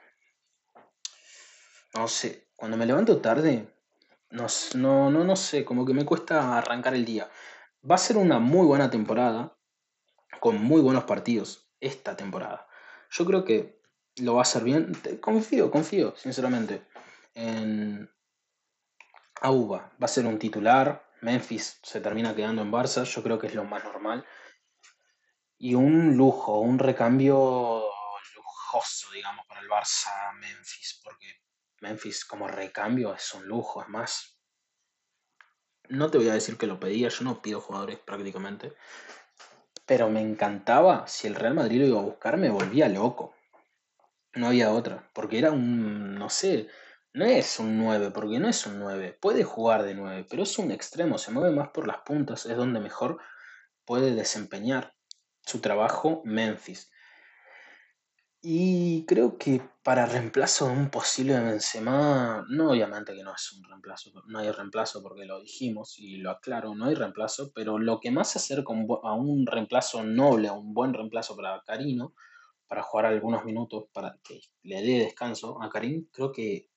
No 1.96 2.08
sé, 2.08 2.48
cuando 2.56 2.78
me 2.78 2.86
levanto 2.86 3.20
tarde 3.22 3.68
no, 4.32 4.48
no, 4.76 5.10
no, 5.12 5.24
no 5.24 5.36
sé, 5.36 5.66
como 5.66 5.86
que 5.86 5.94
me 5.94 6.06
cuesta 6.06 6.58
arrancar 6.58 6.94
el 6.94 7.06
día. 7.06 7.30
Va 7.90 7.96
a 7.96 8.00
ser 8.00 8.18
una 8.18 8.40
muy 8.40 8.66
buena 8.66 8.90
temporada, 8.90 9.58
con 10.40 10.62
muy 10.62 10.82
buenos 10.82 11.04
partidos, 11.04 11.70
esta 11.80 12.16
temporada. 12.16 12.68
Yo 13.10 13.26
creo 13.26 13.44
que 13.44 13.82
lo 14.18 14.36
va 14.36 14.40
a 14.40 14.44
hacer 14.44 14.64
bien. 14.64 14.94
Confío, 15.20 15.70
confío, 15.70 16.16
sinceramente, 16.16 16.88
en 17.34 18.10
Auba. 19.42 19.92
Va 20.02 20.06
a 20.06 20.08
ser 20.08 20.26
un 20.26 20.40
titular. 20.40 21.08
Memphis 21.22 21.80
se 21.84 22.02
termina 22.02 22.36
quedando 22.36 22.62
en 22.62 22.72
Barça, 22.72 23.04
yo 23.04 23.22
creo 23.22 23.38
que 23.38 23.48
es 23.48 23.54
lo 23.54 23.64
más 23.64 23.84
normal. 23.84 24.26
Y 25.58 25.76
un 25.76 26.18
lujo, 26.18 26.60
un 26.60 26.80
recambio 26.80 27.84
lujoso, 28.36 29.12
digamos, 29.12 29.46
para 29.46 29.62
el 29.62 29.70
Barça 29.70 30.34
Memphis, 30.40 31.00
porque 31.04 31.42
Memphis 31.82 32.26
como 32.26 32.48
recambio 32.48 33.14
es 33.14 33.34
un 33.34 33.46
lujo, 33.46 33.82
es 33.82 33.90
más. 33.90 34.38
No 35.90 36.10
te 36.10 36.18
voy 36.18 36.30
a 36.30 36.34
decir 36.34 36.58
que 36.58 36.68
lo 36.68 36.80
pedía, 36.80 37.10
yo 37.10 37.24
no 37.26 37.42
pido 37.42 37.60
jugadores 37.60 38.00
prácticamente. 38.00 38.74
Pero 39.86 40.10
me 40.10 40.22
encantaba, 40.22 41.08
si 41.08 41.28
el 41.28 41.36
Real 41.36 41.56
Madrid 41.56 41.82
lo 41.82 41.88
iba 41.88 42.00
a 42.00 42.04
buscar, 42.04 42.38
me 42.38 42.50
volvía 42.50 42.88
loco. 42.88 43.36
No 44.34 44.48
había 44.48 44.72
otra, 44.72 45.10
porque 45.14 45.40
era 45.40 45.52
un, 45.52 46.16
no 46.16 46.30
sé, 46.30 46.70
no 47.14 47.26
es 47.26 47.60
un 47.60 47.78
9, 47.78 48.12
porque 48.12 48.40
no 48.40 48.48
es 48.48 48.66
un 48.66 48.80
9. 48.80 49.18
Puede 49.20 49.44
jugar 49.44 49.84
de 49.84 49.96
9, 49.96 50.26
pero 50.30 50.44
es 50.44 50.58
un 50.60 50.72
extremo, 50.72 51.18
se 51.18 51.32
mueve 51.32 51.54
más 51.54 51.70
por 51.70 51.88
las 51.88 51.98
puntas, 52.04 52.46
es 52.46 52.56
donde 52.56 52.80
mejor 52.80 53.20
puede 53.84 54.14
desempeñar 54.14 54.94
su 55.42 55.60
trabajo 55.60 56.22
Memphis. 56.26 56.91
Y 58.44 59.06
creo 59.06 59.38
que 59.38 59.62
para 59.84 60.08
reemplazo 60.08 60.68
de 60.68 60.74
un 60.74 60.90
posible 60.90 61.40
Benzema, 61.40 62.44
no 62.50 62.72
obviamente 62.72 63.14
que 63.14 63.24
no 63.24 63.36
es 63.36 63.52
un 63.52 63.64
reemplazo, 63.64 64.12
no 64.26 64.40
hay 64.40 64.50
reemplazo 64.50 65.04
porque 65.04 65.26
lo 65.26 65.40
dijimos 65.40 66.00
y 66.00 66.18
lo 66.18 66.32
aclaro, 66.32 66.74
no 66.74 66.86
hay 66.86 66.96
reemplazo, 66.96 67.52
pero 67.54 67.78
lo 67.78 68.00
que 68.00 68.10
más 68.10 68.32
se 68.32 68.40
acerca 68.40 68.74
a 68.74 69.14
un 69.14 69.46
reemplazo 69.46 70.04
noble, 70.04 70.48
a 70.48 70.54
un 70.54 70.74
buen 70.74 70.92
reemplazo 70.94 71.36
para 71.36 71.62
Karino, 71.62 72.16
para 72.68 72.82
jugar 72.82 73.06
algunos 73.06 73.46
minutos, 73.46 73.86
para 73.94 74.18
que 74.24 74.40
le 74.64 74.82
dé 74.82 75.00
descanso 75.00 75.62
a 75.62 75.70
Karim, 75.70 76.08
creo 76.12 76.32
que 76.32 76.68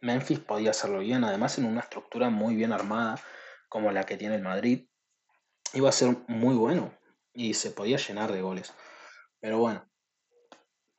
Memphis 0.00 0.38
podía 0.38 0.70
hacerlo 0.70 1.00
bien, 1.00 1.24
además 1.24 1.58
en 1.58 1.64
una 1.64 1.80
estructura 1.80 2.30
muy 2.30 2.54
bien 2.54 2.72
armada 2.72 3.20
como 3.68 3.90
la 3.90 4.04
que 4.04 4.16
tiene 4.16 4.36
el 4.36 4.42
Madrid, 4.42 4.86
iba 5.74 5.88
a 5.88 5.92
ser 5.92 6.16
muy 6.28 6.54
bueno 6.54 6.96
y 7.32 7.54
se 7.54 7.72
podía 7.72 7.96
llenar 7.96 8.30
de 8.30 8.42
goles. 8.42 8.72
Pero 9.40 9.58
bueno, 9.58 9.88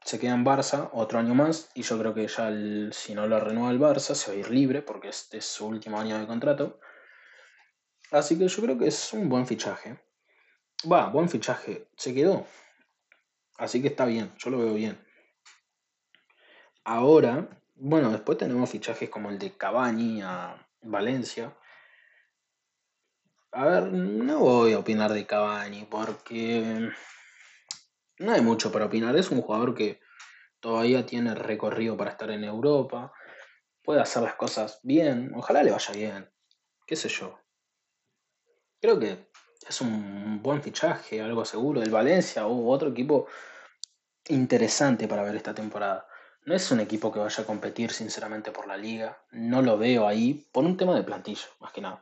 se 0.08 0.20
queda 0.20 0.36
en 0.36 0.46
Barça 0.46 0.90
otro 0.94 1.20
año 1.20 1.36
más 1.36 1.70
y 1.74 1.82
yo 1.82 2.00
creo 2.00 2.14
que 2.14 2.26
ya 2.28 2.50
si 2.94 3.14
no 3.14 3.28
lo 3.28 3.42
renueva 3.42 3.72
el 3.72 3.80
Barça 3.80 4.16
se 4.16 4.32
va 4.32 4.38
a 4.38 4.40
ir 4.40 4.50
libre 4.50 4.82
porque 4.82 5.10
este 5.10 5.40
es 5.40 5.46
su 5.46 5.68
último 5.68 6.00
año 6.00 6.18
de 6.18 6.26
contrato. 6.26 6.80
Así 8.12 8.40
que 8.40 8.48
yo 8.48 8.62
creo 8.64 8.78
que 8.78 8.88
es 8.88 9.12
un 9.12 9.28
buen 9.28 9.46
fichaje. 9.46 10.00
Va, 10.90 11.10
buen 11.10 11.28
fichaje. 11.28 11.90
Se 11.98 12.14
quedó. 12.14 12.46
Así 13.58 13.82
que 13.82 13.90
está 13.90 14.06
bien, 14.06 14.34
yo 14.38 14.50
lo 14.50 14.60
veo 14.60 14.76
bien. 14.76 14.98
Ahora, 16.86 17.50
bueno, 17.76 18.10
después 18.10 18.38
tenemos 18.38 18.70
fichajes 18.70 19.10
como 19.10 19.30
el 19.30 19.38
de 19.38 19.58
Cavani 19.58 20.22
a 20.22 20.70
Valencia. 20.84 21.54
A 23.52 23.66
ver, 23.66 23.84
no 23.92 24.40
voy 24.40 24.72
a 24.72 24.80
opinar 24.80 25.12
de 25.12 25.26
Cavani 25.26 25.86
porque 25.92 26.92
no 28.20 28.34
hay 28.34 28.42
mucho 28.42 28.72
para 28.72 28.86
opinar. 28.86 29.16
Es 29.16 29.32
un 29.32 29.42
jugador 29.42 29.76
que 29.76 30.00
todavía 30.60 31.06
tiene 31.06 31.36
recorrido 31.36 31.98
para 31.98 32.12
estar 32.12 32.30
en 32.32 32.44
Europa. 32.44 33.14
Puede 33.84 34.02
hacer 34.02 34.24
las 34.24 34.36
cosas 34.36 34.80
bien. 34.84 35.32
Ojalá 35.36 35.64
le 35.64 35.72
vaya 35.72 35.94
bien. 35.94 36.30
¿Qué 36.86 36.96
sé 36.96 37.10
yo? 37.10 37.40
Creo 38.82 39.00
que 39.00 39.30
es 39.68 39.82
un 39.82 40.42
buen 40.42 40.62
fichaje, 40.62 41.22
algo 41.22 41.46
seguro. 41.46 41.82
El 41.82 41.92
Valencia 41.92 42.48
o 42.48 42.70
otro 42.70 42.90
equipo 42.90 43.28
interesante 44.30 45.08
para 45.08 45.24
ver 45.24 45.36
esta 45.36 45.54
temporada. 45.54 46.08
No 46.46 46.56
es 46.56 46.72
un 46.72 46.80
equipo 46.80 47.12
que 47.12 47.20
vaya 47.20 47.44
a 47.44 47.46
competir 47.46 47.92
sinceramente 47.92 48.52
por 48.52 48.68
la 48.68 48.78
liga. 48.78 49.22
No 49.32 49.62
lo 49.62 49.78
veo 49.78 50.08
ahí 50.08 50.48
por 50.52 50.64
un 50.64 50.78
tema 50.78 50.96
de 50.96 51.04
plantilla, 51.04 51.48
más 51.60 51.74
que 51.74 51.82
nada. 51.82 52.02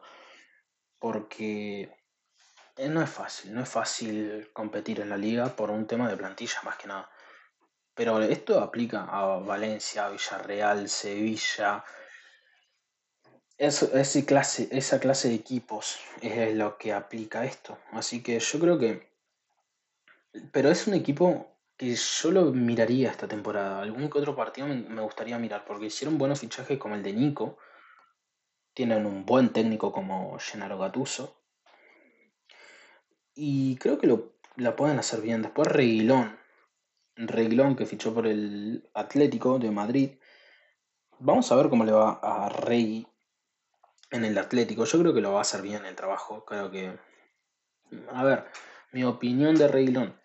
Porque 0.99 2.04
no 2.77 3.01
es 3.01 3.09
fácil, 3.09 3.53
no 3.53 3.61
es 3.61 3.69
fácil 3.69 4.49
competir 4.53 4.99
en 4.99 5.09
la 5.09 5.17
liga 5.17 5.55
por 5.55 5.71
un 5.71 5.87
tema 5.87 6.09
de 6.09 6.17
plantilla, 6.17 6.61
más 6.63 6.77
que 6.77 6.87
nada. 6.87 7.09
Pero 7.93 8.21
esto 8.21 8.59
aplica 8.59 9.05
a 9.05 9.39
Valencia, 9.39 10.09
Villarreal, 10.09 10.89
Sevilla. 10.89 11.83
clase, 14.27 14.67
esa 14.71 14.99
clase 14.99 15.29
de 15.29 15.35
equipos 15.35 15.99
es 16.21 16.53
lo 16.55 16.77
que 16.77 16.91
aplica 16.91 17.45
esto. 17.45 17.77
Así 17.93 18.21
que 18.21 18.39
yo 18.39 18.59
creo 18.59 18.77
que... 18.77 19.09
Pero 20.51 20.69
es 20.69 20.87
un 20.87 20.95
equipo 20.95 21.55
que 21.77 21.95
yo 21.95 22.31
lo 22.31 22.51
miraría 22.51 23.11
esta 23.11 23.27
temporada. 23.27 23.81
Algún 23.81 24.09
que 24.09 24.19
otro 24.19 24.35
partido 24.35 24.67
me, 24.67 25.01
gustaría 25.01 25.39
mirar, 25.39 25.63
porque 25.65 25.85
hicieron 25.85 26.17
buenos 26.17 26.41
fichajes 26.41 26.77
como 26.77 26.95
el 26.95 27.03
de 27.03 27.13
Nico. 27.13 27.57
Tienen 28.73 29.05
un 29.05 29.25
buen 29.25 29.53
técnico 29.53 29.93
como 29.93 30.37
Gennaro 30.39 30.77
Gattuso. 30.77 31.44
Y 33.35 33.75
creo 33.77 33.97
que 33.99 34.07
lo, 34.07 34.33
la 34.55 34.75
pueden 34.75 34.97
hacer 34.97 35.21
bien. 35.21 35.41
Después 35.41 35.67
Reguilón. 35.67 36.39
Reguilón 37.15 37.75
que 37.75 37.85
fichó 37.85 38.13
por 38.13 38.27
el 38.27 38.89
Atlético 38.93 39.59
de 39.59 39.71
Madrid. 39.71 40.11
Vamos 41.19 41.51
a 41.51 41.55
ver 41.55 41.69
cómo 41.69 41.85
le 41.85 41.91
va 41.91 42.19
a 42.21 42.49
Rey 42.49 43.07
en 44.11 44.25
el 44.25 44.37
Atlético. 44.37 44.85
Yo 44.85 44.99
creo 44.99 45.13
que 45.13 45.21
lo 45.21 45.33
va 45.33 45.39
a 45.39 45.41
hacer 45.41 45.61
bien 45.61 45.85
el 45.85 45.95
trabajo. 45.95 46.45
Creo 46.45 46.71
que... 46.71 46.97
A 48.09 48.23
ver, 48.23 48.45
mi 48.91 49.03
opinión 49.03 49.55
de 49.55 49.67
Reguilón 49.67 50.19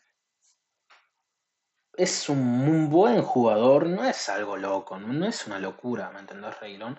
es 2.00 2.30
un 2.30 2.88
buen 2.88 3.20
jugador, 3.20 3.86
no 3.86 4.04
es 4.04 4.30
algo 4.30 4.56
loco, 4.56 4.98
no 4.98 5.26
es 5.26 5.46
una 5.46 5.58
locura, 5.58 6.10
¿me 6.10 6.20
entendés, 6.20 6.58
Reilón? 6.58 6.98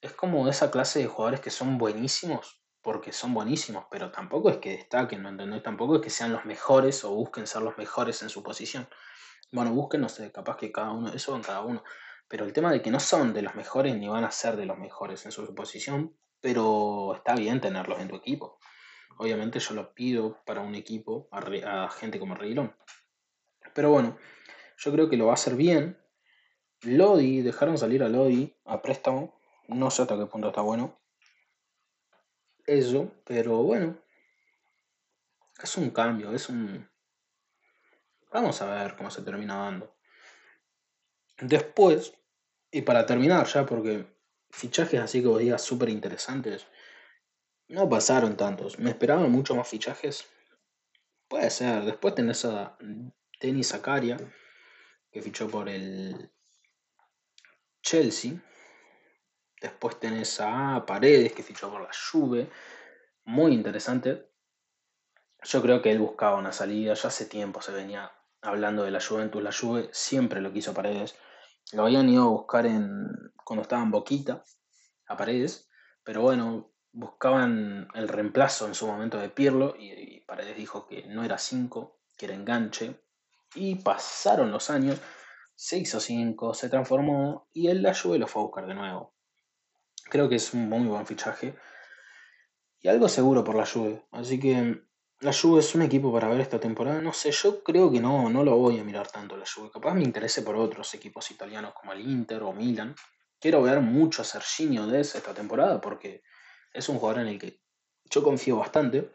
Es 0.00 0.12
como 0.12 0.48
esa 0.48 0.70
clase 0.70 1.00
de 1.00 1.06
jugadores 1.06 1.40
que 1.40 1.50
son 1.50 1.76
buenísimos, 1.76 2.62
porque 2.88 3.12
son 3.12 3.34
buenísimos, 3.34 3.84
pero 3.90 4.10
tampoco 4.10 4.48
es 4.48 4.56
que 4.56 4.70
destaquen, 4.70 5.22
¿me 5.22 5.28
entendés? 5.28 5.62
Tampoco 5.62 5.96
es 5.96 6.00
que 6.00 6.08
sean 6.08 6.32
los 6.32 6.46
mejores 6.46 7.04
o 7.04 7.10
busquen 7.10 7.46
ser 7.46 7.60
los 7.60 7.76
mejores 7.76 8.22
en 8.22 8.30
su 8.30 8.42
posición. 8.42 8.88
Bueno, 9.52 9.74
busquen, 9.74 10.00
no 10.00 10.08
sé, 10.08 10.32
capaz 10.32 10.56
que 10.56 10.72
cada 10.72 10.92
uno, 10.92 11.12
eso 11.12 11.36
en 11.36 11.42
cada 11.42 11.60
uno. 11.60 11.84
Pero 12.28 12.46
el 12.46 12.54
tema 12.54 12.72
de 12.72 12.80
que 12.80 12.90
no 12.90 12.98
son 12.98 13.34
de 13.34 13.42
los 13.42 13.54
mejores 13.54 13.94
ni 13.94 14.08
van 14.08 14.24
a 14.24 14.30
ser 14.30 14.56
de 14.56 14.64
los 14.64 14.78
mejores 14.78 15.26
en 15.26 15.32
su 15.32 15.54
posición, 15.54 16.16
pero 16.40 17.12
está 17.14 17.34
bien 17.34 17.60
tenerlos 17.60 18.00
en 18.00 18.08
tu 18.08 18.16
equipo. 18.16 18.58
Obviamente 19.18 19.58
yo 19.58 19.74
lo 19.74 19.92
pido 19.92 20.42
para 20.46 20.62
un 20.62 20.74
equipo 20.74 21.28
a, 21.30 21.90
gente 21.90 22.18
como 22.18 22.36
Reilón. 22.36 22.74
Pero 23.74 23.90
bueno, 23.90 24.16
yo 24.78 24.92
creo 24.92 25.10
que 25.10 25.18
lo 25.18 25.26
va 25.26 25.32
a 25.32 25.34
hacer 25.34 25.56
bien. 25.56 26.02
Lodi, 26.80 27.42
dejaron 27.42 27.76
salir 27.76 28.02
a 28.02 28.08
Lodi 28.08 28.56
a 28.64 28.80
préstamo. 28.80 29.38
No 29.66 29.90
sé 29.90 30.00
hasta 30.00 30.16
qué 30.16 30.24
punto 30.24 30.48
está 30.48 30.62
bueno. 30.62 30.98
Eso, 32.68 33.10
pero 33.24 33.62
bueno. 33.62 33.96
Es 35.62 35.78
un 35.78 35.88
cambio, 35.90 36.34
es 36.34 36.50
un... 36.50 36.86
Vamos 38.30 38.60
a 38.60 38.66
ver 38.66 38.94
cómo 38.94 39.10
se 39.10 39.22
termina 39.22 39.56
dando. 39.56 39.96
Después, 41.40 42.12
y 42.70 42.82
para 42.82 43.06
terminar 43.06 43.46
ya, 43.46 43.64
porque 43.64 44.04
fichajes 44.50 45.00
así 45.00 45.22
que 45.22 45.28
vos 45.28 45.40
digas 45.40 45.62
súper 45.62 45.88
interesantes, 45.88 46.66
no 47.68 47.88
pasaron 47.88 48.36
tantos. 48.36 48.78
Me 48.78 48.90
esperaban 48.90 49.32
mucho 49.32 49.56
más 49.56 49.66
fichajes. 49.66 50.26
Puede 51.26 51.48
ser. 51.48 51.86
Después 51.86 52.14
tenés 52.14 52.44
a 52.44 52.76
Denis 53.40 53.68
Zakaria, 53.68 54.18
que 55.10 55.22
fichó 55.22 55.48
por 55.48 55.70
el 55.70 56.30
Chelsea. 57.80 58.34
Después 59.60 59.98
tenés 59.98 60.40
a 60.40 60.84
Paredes, 60.86 61.32
que 61.32 61.42
fichó 61.42 61.70
por 61.70 61.82
la 61.82 61.90
Juve. 61.92 62.50
Muy 63.24 63.52
interesante. 63.52 64.30
Yo 65.42 65.62
creo 65.62 65.82
que 65.82 65.90
él 65.90 65.98
buscaba 65.98 66.36
una 66.36 66.52
salida. 66.52 66.94
Ya 66.94 67.08
hace 67.08 67.26
tiempo 67.26 67.60
se 67.60 67.72
venía 67.72 68.12
hablando 68.40 68.84
de 68.84 68.90
la 68.90 69.00
Juventus. 69.00 69.42
La 69.42 69.52
Juve 69.52 69.88
siempre 69.92 70.40
lo 70.40 70.52
quiso 70.52 70.74
Paredes. 70.74 71.16
Lo 71.72 71.84
habían 71.84 72.08
ido 72.08 72.24
a 72.24 72.30
buscar 72.30 72.66
en, 72.66 73.08
cuando 73.44 73.62
estaba 73.62 73.82
en 73.82 73.90
Boquita, 73.90 74.44
a 75.06 75.16
Paredes. 75.16 75.68
Pero 76.04 76.22
bueno, 76.22 76.72
buscaban 76.92 77.88
el 77.94 78.08
reemplazo 78.08 78.66
en 78.66 78.74
su 78.74 78.86
momento 78.86 79.18
de 79.18 79.28
Pirlo 79.28 79.74
y, 79.78 80.20
Paredes 80.20 80.56
dijo 80.56 80.86
que 80.86 81.06
no 81.06 81.24
era 81.24 81.38
5, 81.38 82.00
que 82.16 82.26
era 82.26 82.34
enganche, 82.34 83.00
y 83.54 83.76
pasaron 83.76 84.50
los 84.50 84.68
años, 84.68 85.00
se 85.54 85.78
hizo 85.78 86.00
5, 86.00 86.52
se 86.52 86.68
transformó 86.68 87.48
y 87.52 87.68
el 87.68 87.82
la 87.82 87.94
Juve 87.94 88.18
lo 88.18 88.26
fue 88.26 88.42
a 88.42 88.44
buscar 88.44 88.66
de 88.66 88.74
nuevo. 88.74 89.14
Creo 90.04 90.28
que 90.28 90.36
es 90.36 90.54
un 90.54 90.68
muy 90.68 90.86
buen 90.86 91.06
fichaje 91.06 91.54
y 92.80 92.88
algo 92.88 93.08
seguro 93.08 93.44
por 93.44 93.54
la 93.54 93.66
Juve. 93.66 94.06
Así 94.12 94.38
que 94.38 94.82
la 95.20 95.32
Juve 95.32 95.60
es 95.60 95.74
un 95.74 95.82
equipo 95.82 96.12
para 96.12 96.28
ver 96.28 96.40
esta 96.40 96.60
temporada. 96.60 97.00
No 97.00 97.12
sé, 97.12 97.30
yo 97.30 97.62
creo 97.62 97.90
que 97.90 98.00
no, 98.00 98.30
no 98.30 98.44
lo 98.44 98.56
voy 98.56 98.78
a 98.78 98.84
mirar 98.84 99.08
tanto 99.08 99.36
la 99.36 99.44
Juve. 99.46 99.70
Capaz 99.70 99.94
me 99.94 100.04
interese 100.04 100.42
por 100.42 100.56
otros 100.56 100.92
equipos 100.94 101.30
italianos 101.30 101.74
como 101.74 101.92
el 101.92 102.00
Inter 102.00 102.42
o 102.42 102.52
Milan. 102.52 102.94
Quiero 103.40 103.62
ver 103.62 103.80
mucho 103.80 104.22
a 104.22 104.24
Serginho 104.24 104.86
de 104.86 105.00
esta 105.00 105.34
temporada 105.34 105.80
porque 105.80 106.22
es 106.72 106.88
un 106.88 106.98
jugador 106.98 107.22
en 107.22 107.28
el 107.28 107.38
que 107.38 107.60
yo 108.10 108.22
confío 108.22 108.56
bastante. 108.56 109.10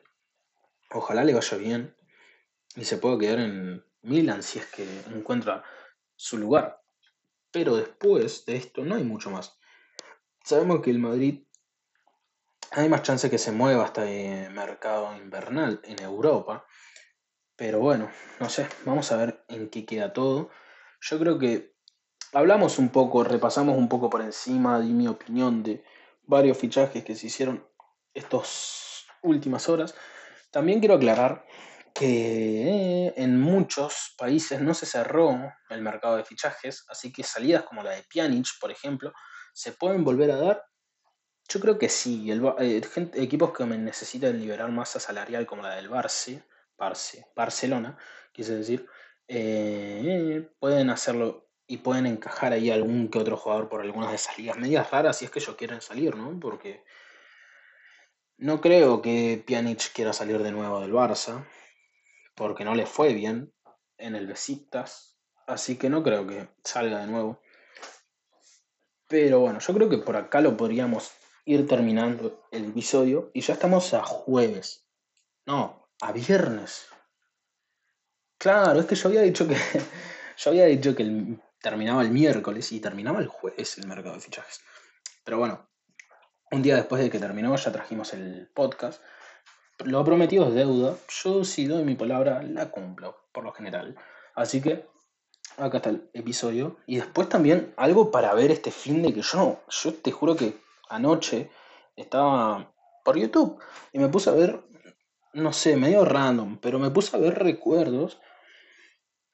Ojalá 0.91 1.23
le 1.23 1.33
vaya 1.33 1.57
bien 1.57 1.95
y 2.75 2.85
se 2.85 2.97
pueda 2.97 3.17
quedar 3.17 3.39
en, 3.39 3.83
Milan 4.03 4.43
si 4.43 4.59
es 4.59 4.65
que 4.67 4.85
encuentra 5.07 5.63
su 6.15 6.37
lugar. 6.37 6.83
Pero 7.51 7.75
después 7.77 8.45
de 8.45 8.57
esto 8.57 8.83
no 8.83 8.95
hay 8.95 9.03
mucho 9.03 9.31
más. 9.31 9.57
Sabemos 10.43 10.81
que 10.81 10.89
el 10.89 10.99
Madrid 10.99 11.43
hay 12.71 12.89
más 12.89 13.03
chance 13.03 13.29
que 13.29 13.37
se 13.37 13.53
mueva 13.53 13.85
hasta 13.85 14.09
el 14.09 14.51
mercado 14.51 15.15
invernal 15.15 15.79
en 15.85 16.01
Europa. 16.01 16.65
Pero 17.55 17.79
bueno, 17.79 18.09
no 18.41 18.49
sé, 18.49 18.67
vamos 18.83 19.11
a 19.11 19.17
ver 19.17 19.45
en 19.47 19.69
qué 19.69 19.85
queda 19.85 20.11
todo. 20.11 20.49
Yo 20.99 21.17
creo 21.19 21.39
que 21.39 21.75
hablamos 22.33 22.77
un 22.77 22.89
poco, 22.89 23.23
repasamos 23.23 23.77
un 23.77 23.87
poco 23.87 24.09
por 24.09 24.21
encima, 24.21 24.79
de 24.79 24.85
mi 24.85 25.07
opinión 25.07 25.63
de 25.63 25.83
varios 26.23 26.57
fichajes 26.57 27.05
que 27.05 27.15
se 27.15 27.27
hicieron 27.27 27.65
estas 28.13 29.05
últimas 29.21 29.69
horas. 29.69 29.95
También 30.51 30.79
quiero 30.79 30.95
aclarar 30.95 31.45
que 31.93 33.13
en 33.15 33.39
muchos 33.39 34.13
países 34.17 34.59
no 34.59 34.73
se 34.73 34.87
cerró 34.87 35.53
el 35.69 35.81
mercado 35.81 36.17
de 36.17 36.25
fichajes, 36.25 36.85
así 36.89 37.13
que 37.13 37.23
salidas 37.23 37.63
como 37.63 37.83
la 37.83 37.91
de 37.91 38.03
Pjanic, 38.03 38.47
por 38.59 38.71
ejemplo, 38.71 39.13
se 39.53 39.71
pueden 39.71 40.03
volver 40.03 40.31
a 40.31 40.37
dar. 40.37 40.65
Yo 41.47 41.59
creo 41.59 41.77
que 41.77 41.89
sí, 41.89 42.31
el, 42.31 42.45
eh, 42.59 42.81
equipos 43.15 43.53
que 43.53 43.65
necesitan 43.65 44.39
liberar 44.39 44.71
masa 44.71 44.99
salarial 44.99 45.45
como 45.45 45.61
la 45.61 45.75
del 45.75 45.89
Barce 45.89 46.43
Barcelona, 47.35 47.97
quise 48.31 48.55
decir, 48.55 48.87
eh, 49.27 50.49
pueden 50.59 50.89
hacerlo 50.89 51.49
y 51.65 51.77
pueden 51.77 52.05
encajar 52.05 52.53
ahí 52.53 52.69
algún 52.69 53.09
que 53.09 53.19
otro 53.19 53.37
jugador 53.37 53.69
por 53.69 53.81
algunas 53.81 54.09
de 54.09 54.15
esas 54.15 54.37
ligas 54.37 54.57
medias 54.57 54.91
raras 54.91 55.17
si 55.17 55.25
es 55.25 55.31
que 55.31 55.39
ellos 55.39 55.55
quieren 55.55 55.81
salir, 55.81 56.15
¿no? 56.15 56.39
Porque 56.39 56.83
no 58.37 58.59
creo 58.59 59.01
que 59.01 59.43
Pjanic 59.45 59.93
quiera 59.93 60.13
salir 60.13 60.41
de 60.43 60.51
nuevo 60.51 60.81
del 60.81 60.91
Barça 60.91 61.47
porque 62.35 62.65
no 62.65 62.75
le 62.75 62.85
fue 62.85 63.13
bien 63.13 63.53
en 63.97 64.15
el 64.15 64.27
Besiktas, 64.27 65.17
así 65.47 65.77
que 65.77 65.89
no 65.89 66.03
creo 66.03 66.27
que 66.27 66.49
salga 66.63 66.99
de 66.99 67.07
nuevo. 67.07 67.39
Pero 69.13 69.41
bueno, 69.41 69.59
yo 69.59 69.73
creo 69.75 69.89
que 69.89 69.99
por 69.99 70.17
acá 70.17 70.41
lo 70.41 70.57
podríamos 70.57 71.11
ir 71.45 71.67
terminando 71.67 72.47
el 72.49 72.65
episodio 72.65 73.29
y 73.31 73.41
ya 73.41 73.53
estamos 73.53 73.93
a 73.93 74.01
jueves. 74.01 74.87
No, 75.45 75.87
a 76.01 76.11
viernes. 76.11 76.87
Claro, 78.39 78.79
es 78.79 78.87
que 78.87 78.95
yo 78.95 79.09
había 79.09 79.21
dicho 79.21 79.47
que 79.47 79.55
yo 80.37 80.49
había 80.49 80.65
dicho 80.65 80.95
que 80.95 81.37
terminaba 81.61 82.01
el 82.01 82.09
miércoles 82.09 82.71
y 82.71 82.79
terminaba 82.79 83.19
el 83.19 83.27
jueves 83.27 83.77
el 83.77 83.85
mercado 83.85 84.15
de 84.15 84.21
fichajes. 84.21 84.61
Pero 85.23 85.37
bueno, 85.37 85.69
un 86.49 86.63
día 86.63 86.75
después 86.75 86.99
de 86.99 87.11
que 87.11 87.19
terminó 87.19 87.55
ya 87.55 87.71
trajimos 87.71 88.15
el 88.15 88.49
podcast 88.55 88.99
lo 89.85 90.03
prometido 90.03 90.47
es 90.47 90.55
deuda. 90.55 90.97
Yo 91.23 91.43
si 91.43 91.67
doy 91.67 91.83
mi 91.83 91.93
palabra, 91.93 92.41
la 92.41 92.71
cumplo, 92.71 93.27
por 93.31 93.43
lo 93.43 93.51
general. 93.51 93.95
Así 94.33 94.59
que 94.59 94.87
acá 95.57 95.77
está 95.77 95.89
el 95.89 96.09
episodio. 96.13 96.77
Y 96.85 96.97
después 96.97 97.29
también 97.29 97.73
algo 97.77 98.11
para 98.11 98.33
ver 98.33 98.51
este 98.51 98.71
fin 98.71 99.01
de 99.01 99.13
que 99.13 99.21
yo 99.21 99.61
yo 99.69 99.93
te 99.93 100.11
juro 100.11 100.35
que 100.35 100.57
anoche 100.89 101.49
estaba 101.95 102.73
por 103.03 103.17
YouTube 103.17 103.61
y 103.91 103.99
me 103.99 104.09
puse 104.09 104.29
a 104.29 104.33
ver, 104.33 104.63
no 105.33 105.53
sé, 105.53 105.75
medio 105.75 106.05
random, 106.05 106.57
pero 106.59 106.79
me 106.79 106.91
puse 106.91 107.15
a 107.15 107.19
ver 107.19 107.35
recuerdos 107.35 108.19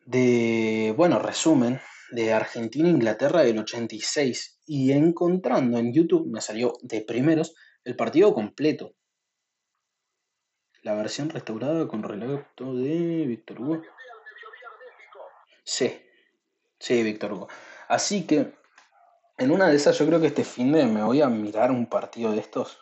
de, 0.05 0.93
bueno, 0.97 1.19
resumen, 1.19 1.79
de 2.11 2.33
Argentina-Inglaterra 2.33 3.43
del 3.43 3.59
86 3.59 4.61
y 4.65 4.91
encontrando 4.91 5.77
en 5.77 5.93
YouTube 5.93 6.27
me 6.27 6.41
salió 6.41 6.73
de 6.81 7.01
primeros 7.01 7.53
el 7.83 7.95
partido 7.95 8.33
completo. 8.33 8.95
La 10.81 10.95
versión 10.95 11.29
restaurada 11.29 11.87
con 11.87 12.03
relato 12.03 12.73
de 12.73 13.25
Víctor 13.27 13.61
Hugo. 13.61 13.81
Sí, 15.63 16.01
sí, 16.79 17.03
Víctor 17.03 17.33
Hugo. 17.33 17.47
Así 17.87 18.25
que 18.25 18.53
en 19.37 19.51
una 19.51 19.67
de 19.67 19.75
esas 19.75 19.97
yo 19.97 20.05
creo 20.05 20.19
que 20.19 20.27
este 20.27 20.43
fin 20.43 20.71
de 20.71 20.85
me 20.85 21.03
voy 21.03 21.21
a 21.21 21.29
mirar 21.29 21.71
un 21.71 21.85
partido 21.85 22.31
de 22.31 22.39
estos. 22.39 22.77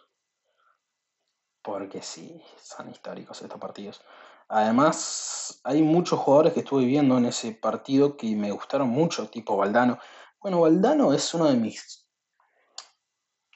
Porque 1.62 2.02
sí, 2.02 2.42
son 2.62 2.90
históricos 2.90 3.42
estos 3.42 3.60
partidos. 3.60 4.02
Además, 4.50 5.60
hay 5.64 5.82
muchos 5.82 6.20
jugadores 6.20 6.54
que 6.54 6.62
estuve 6.62 6.86
viendo 6.86 7.18
en 7.18 7.26
ese 7.26 7.52
partido 7.52 8.16
que 8.16 8.34
me 8.36 8.52
gustaron 8.52 8.88
mucho, 8.88 9.28
tipo 9.28 9.58
Valdano. 9.58 10.00
Bueno, 10.42 10.62
Valdano 10.62 11.14
es 11.14 11.34
uno 11.34 11.46
de 11.46 11.56
mis... 11.56 12.08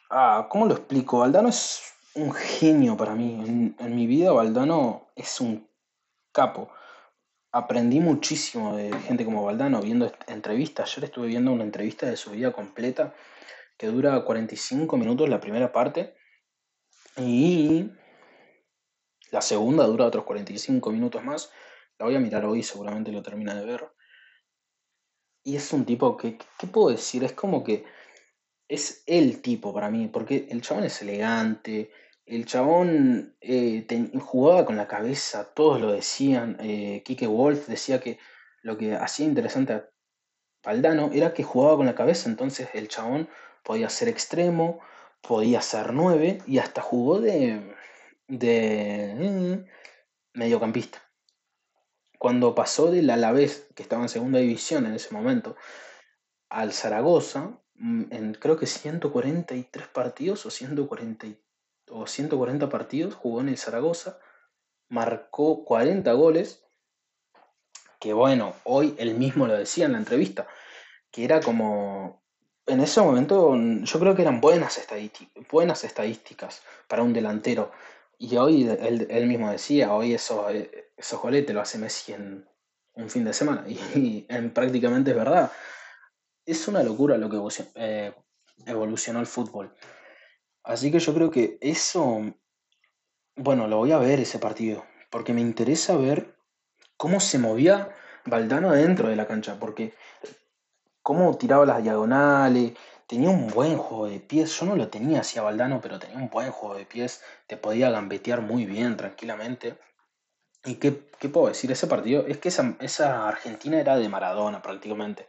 Ah, 0.09 0.47
¿cómo 0.49 0.65
lo 0.65 0.73
explico? 0.73 1.19
Valdano 1.19 1.47
es 1.47 1.81
un 2.15 2.33
genio 2.33 2.97
para 2.97 3.15
mí. 3.15 3.75
En, 3.79 3.95
mi 3.95 4.05
vida 4.07 4.31
Valdano 4.33 5.07
es 5.15 5.39
un 5.39 5.69
capo. 6.33 6.69
Aprendí 7.53 7.99
muchísimo 7.99 8.77
de 8.77 8.93
gente 9.01 9.25
como 9.25 9.43
Valdano 9.43 9.81
viendo 9.81 10.11
entrevistas. 10.27 10.89
Ayer 10.89 11.05
estuve 11.05 11.27
viendo 11.27 11.51
una 11.51 11.65
entrevista 11.65 12.05
de 12.05 12.15
su 12.15 12.31
vida 12.31 12.53
completa 12.53 13.13
que 13.77 13.87
dura 13.87 14.23
45 14.23 14.95
minutos 14.97 15.27
la 15.27 15.41
primera 15.41 15.71
parte. 15.73 16.15
Y 17.17 17.89
la 19.31 19.41
segunda 19.41 19.85
dura 19.85 20.05
otros 20.05 20.23
45 20.23 20.91
minutos 20.91 21.23
más. 21.23 21.51
La 21.99 22.05
voy 22.05 22.15
a 22.15 22.19
mirar 22.19 22.45
hoy, 22.45 22.63
seguramente 22.63 23.11
lo 23.11 23.21
termina 23.21 23.53
de 23.53 23.65
ver. 23.65 23.89
Y 25.43 25.57
es 25.57 25.73
un 25.73 25.85
tipo 25.85 26.15
que, 26.15 26.37
¿qué 26.57 26.67
puedo 26.67 26.89
decir? 26.89 27.23
Es 27.23 27.33
como 27.33 27.63
que 27.63 27.83
es 28.69 29.03
el 29.07 29.41
tipo 29.41 29.73
para 29.73 29.89
mí, 29.89 30.07
porque 30.07 30.47
el 30.49 30.61
chabón 30.61 30.85
es 30.85 31.01
elegante, 31.01 31.91
el 32.31 32.45
chabón 32.45 33.35
eh, 33.41 33.85
jugaba 34.21 34.65
con 34.65 34.77
la 34.77 34.87
cabeza, 34.87 35.53
todos 35.53 35.81
lo 35.81 35.91
decían. 35.91 36.55
Eh, 36.61 37.03
Kike 37.03 37.27
Wolf 37.27 37.67
decía 37.67 37.99
que 37.99 38.19
lo 38.61 38.77
que 38.77 38.95
hacía 38.95 39.25
interesante 39.25 39.73
a 39.73 39.89
Paldano 40.61 41.09
era 41.11 41.33
que 41.33 41.43
jugaba 41.43 41.75
con 41.75 41.87
la 41.87 41.95
cabeza, 41.95 42.29
entonces 42.29 42.69
el 42.73 42.87
chabón 42.87 43.27
podía 43.63 43.89
ser 43.89 44.07
extremo, 44.07 44.79
podía 45.21 45.61
ser 45.61 45.91
nueve 45.91 46.37
y 46.47 46.59
hasta 46.59 46.81
jugó 46.81 47.19
de, 47.19 47.75
de 48.29 49.13
mm, 49.17 50.39
mediocampista. 50.39 51.03
Cuando 52.17 52.55
pasó 52.55 52.91
del 52.91 53.09
Alavés, 53.09 53.67
que 53.75 53.83
estaba 53.83 54.03
en 54.03 54.09
segunda 54.09 54.39
división 54.39 54.85
en 54.85 54.93
ese 54.93 55.13
momento, 55.13 55.57
al 56.47 56.71
Zaragoza, 56.71 57.59
mm, 57.73 58.03
en 58.11 58.33
creo 58.35 58.55
que 58.55 58.67
143 58.67 59.87
partidos 59.89 60.45
o 60.45 60.49
140, 60.49 61.27
o 61.91 62.07
140 62.07 62.69
partidos 62.69 63.15
jugó 63.15 63.41
en 63.41 63.49
el 63.49 63.57
Zaragoza, 63.57 64.19
marcó 64.89 65.63
40 65.63 66.11
goles, 66.13 66.63
que 67.99 68.13
bueno, 68.13 68.55
hoy 68.63 68.95
él 68.97 69.15
mismo 69.15 69.47
lo 69.47 69.53
decía 69.53 69.85
en 69.85 69.93
la 69.93 69.99
entrevista, 69.99 70.47
que 71.11 71.23
era 71.23 71.39
como, 71.39 72.23
en 72.65 72.79
ese 72.79 73.01
momento 73.01 73.55
yo 73.55 73.99
creo 73.99 74.15
que 74.15 74.21
eran 74.21 74.41
buenas, 74.41 74.79
buenas 75.51 75.83
estadísticas 75.83 76.61
para 76.87 77.03
un 77.03 77.13
delantero. 77.13 77.71
Y 78.17 78.37
hoy 78.37 78.69
él, 78.69 79.25
mismo 79.27 79.51
decía, 79.51 79.93
hoy 79.93 80.13
eso, 80.13 80.49
eh, 80.49 80.91
esos 80.95 81.19
goles 81.21 81.45
te 81.45 81.53
lo 81.53 81.61
hace 81.61 81.79
Messi 81.79 82.13
en 82.13 82.47
un 82.93 83.09
fin 83.09 83.25
de 83.25 83.33
semana. 83.33 83.65
Y, 83.67 84.25
en, 84.29 84.51
prácticamente 84.51 85.11
es 85.11 85.17
verdad. 85.17 85.51
Es 86.45 86.67
una 86.67 86.83
locura 86.83 87.17
lo 87.17 87.29
que 87.29 87.37
eh, 87.75 88.13
evolucionó 88.65 89.19
el 89.19 89.25
fútbol. 89.25 89.73
Así 90.63 90.91
que 90.91 90.99
yo 90.99 91.13
creo 91.13 91.31
que 91.31 91.57
eso, 91.61 92.21
bueno, 93.35 93.67
lo 93.67 93.77
voy 93.77 93.91
a 93.91 93.97
ver 93.97 94.19
ese 94.19 94.39
partido, 94.39 94.85
porque 95.09 95.33
me 95.33 95.41
interesa 95.41 95.95
ver 95.95 96.35
cómo 96.97 97.19
se 97.19 97.39
movía 97.39 97.89
Valdano 98.25 98.71
dentro 98.71 99.09
de 99.09 99.15
la 99.15 99.27
cancha, 99.27 99.57
porque 99.59 99.93
cómo 101.01 101.35
tiraba 101.37 101.65
las 101.65 101.81
diagonales, 101.81 102.73
tenía 103.07 103.29
un 103.29 103.47
buen 103.47 103.77
juego 103.77 104.07
de 104.07 104.19
pies. 104.19 104.57
Yo 104.59 104.65
no 104.65 104.75
lo 104.75 104.87
tenía 104.89 105.21
hacia 105.21 105.41
Valdano, 105.41 105.81
pero 105.81 105.99
tenía 105.99 106.17
un 106.17 106.29
buen 106.29 106.51
juego 106.51 106.75
de 106.75 106.85
pies. 106.85 107.21
Te 107.47 107.57
podía 107.57 107.89
gambetear 107.89 108.41
muy 108.41 108.65
bien, 108.65 108.95
tranquilamente. 108.97 109.77
¿Y 110.63 110.75
qué, 110.75 111.09
qué 111.19 111.27
puedo 111.27 111.47
decir? 111.47 111.71
Ese 111.71 111.87
partido, 111.87 112.25
es 112.27 112.37
que 112.37 112.49
esa, 112.49 112.77
esa, 112.79 113.27
Argentina 113.27 113.79
era 113.79 113.97
de 113.97 114.07
Maradona 114.07 114.61
prácticamente. 114.61 115.27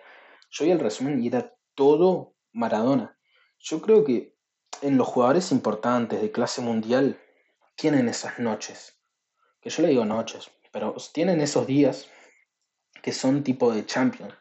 Yo 0.50 0.64
vi 0.64 0.70
el 0.70 0.80
resumen 0.80 1.22
y 1.22 1.28
era 1.28 1.54
todo 1.74 2.36
Maradona. 2.52 3.18
Yo 3.58 3.80
creo 3.80 4.04
que 4.04 4.31
en 4.80 4.96
los 4.96 5.08
jugadores 5.08 5.52
importantes 5.52 6.20
de 6.20 6.32
clase 6.32 6.62
mundial 6.62 7.20
tienen 7.76 8.08
esas 8.08 8.38
noches. 8.38 8.96
Que 9.60 9.70
yo 9.70 9.82
le 9.82 9.88
digo 9.88 10.04
noches, 10.04 10.50
pero 10.72 10.94
tienen 11.12 11.40
esos 11.40 11.66
días 11.66 12.08
que 13.02 13.12
son 13.12 13.42
tipo 13.42 13.72
de 13.72 13.84
Champions, 13.84 14.34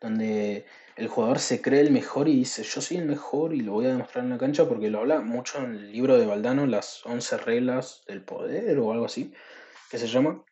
donde 0.00 0.66
el 0.96 1.08
jugador 1.08 1.38
se 1.38 1.62
cree 1.62 1.80
el 1.80 1.90
mejor 1.90 2.28
y 2.28 2.36
dice, 2.36 2.62
yo 2.62 2.80
soy 2.80 2.98
el 2.98 3.06
mejor 3.06 3.54
y 3.54 3.60
lo 3.60 3.72
voy 3.72 3.86
a 3.86 3.90
demostrar 3.90 4.24
en 4.24 4.30
la 4.30 4.38
cancha 4.38 4.68
porque 4.68 4.90
lo 4.90 4.98
habla 4.98 5.20
mucho 5.20 5.58
en 5.58 5.74
el 5.74 5.92
libro 5.92 6.18
de 6.18 6.26
Valdano, 6.26 6.66
las 6.66 7.04
11 7.06 7.38
reglas 7.38 8.02
del 8.06 8.22
poder 8.22 8.78
o 8.78 8.92
algo 8.92 9.06
así, 9.06 9.32
que 9.90 9.98
se 9.98 10.06
llama. 10.06 10.44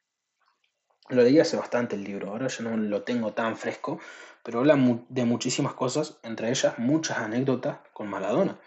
Lo 1.11 1.23
leí 1.23 1.38
hace 1.38 1.57
bastante 1.57 1.97
el 1.97 2.05
libro, 2.05 2.31
ahora 2.31 2.49
yo 2.49 2.64
no 2.64 2.77
lo 2.77 3.03
tengo 3.03 3.33
tan 3.33 3.57
fresco, 3.57 3.99
pero 4.43 4.61
habla 4.61 4.79
de 5.09 5.25
muchísimas 5.25 5.75
cosas, 5.75 6.19
entre 6.23 6.51
ellas 6.51 6.79
muchas 6.79 7.19
anécdotas 7.19 7.79
con 7.93 8.09
Maradona. 8.09 8.59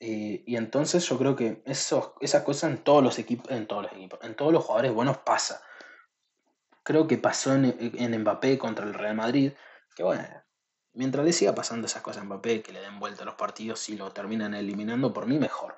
Eh, 0.00 0.42
y 0.46 0.56
entonces 0.56 1.06
yo 1.08 1.18
creo 1.18 1.36
que 1.36 1.62
eso, 1.66 2.16
esas 2.20 2.42
cosas 2.42 2.70
en 2.70 2.78
todos 2.78 3.02
los 3.02 3.18
equipos, 3.18 3.50
en 3.50 3.66
todos 3.66 3.84
los 3.84 3.92
equipos, 3.92 4.18
en 4.22 4.34
todos 4.34 4.52
los 4.52 4.64
jugadores 4.64 4.92
buenos 4.92 5.18
pasa. 5.18 5.62
Creo 6.82 7.06
que 7.06 7.18
pasó 7.18 7.54
en, 7.54 7.76
en 7.78 8.20
Mbappé 8.20 8.58
contra 8.58 8.86
el 8.86 8.94
Real 8.94 9.14
Madrid, 9.14 9.52
que 9.94 10.02
bueno, 10.02 10.24
Mientras 10.92 11.24
le 11.24 11.32
siga 11.32 11.54
pasando 11.54 11.86
esas 11.86 12.02
cosas 12.02 12.22
a 12.22 12.24
Mbappé, 12.24 12.62
que 12.62 12.72
le 12.72 12.80
den 12.80 12.98
vuelta 12.98 13.22
a 13.22 13.26
los 13.26 13.36
partidos 13.36 13.88
y 13.88 13.96
lo 13.96 14.10
terminan 14.10 14.54
eliminando, 14.54 15.12
por 15.12 15.26
mí 15.26 15.38
mejor. 15.38 15.76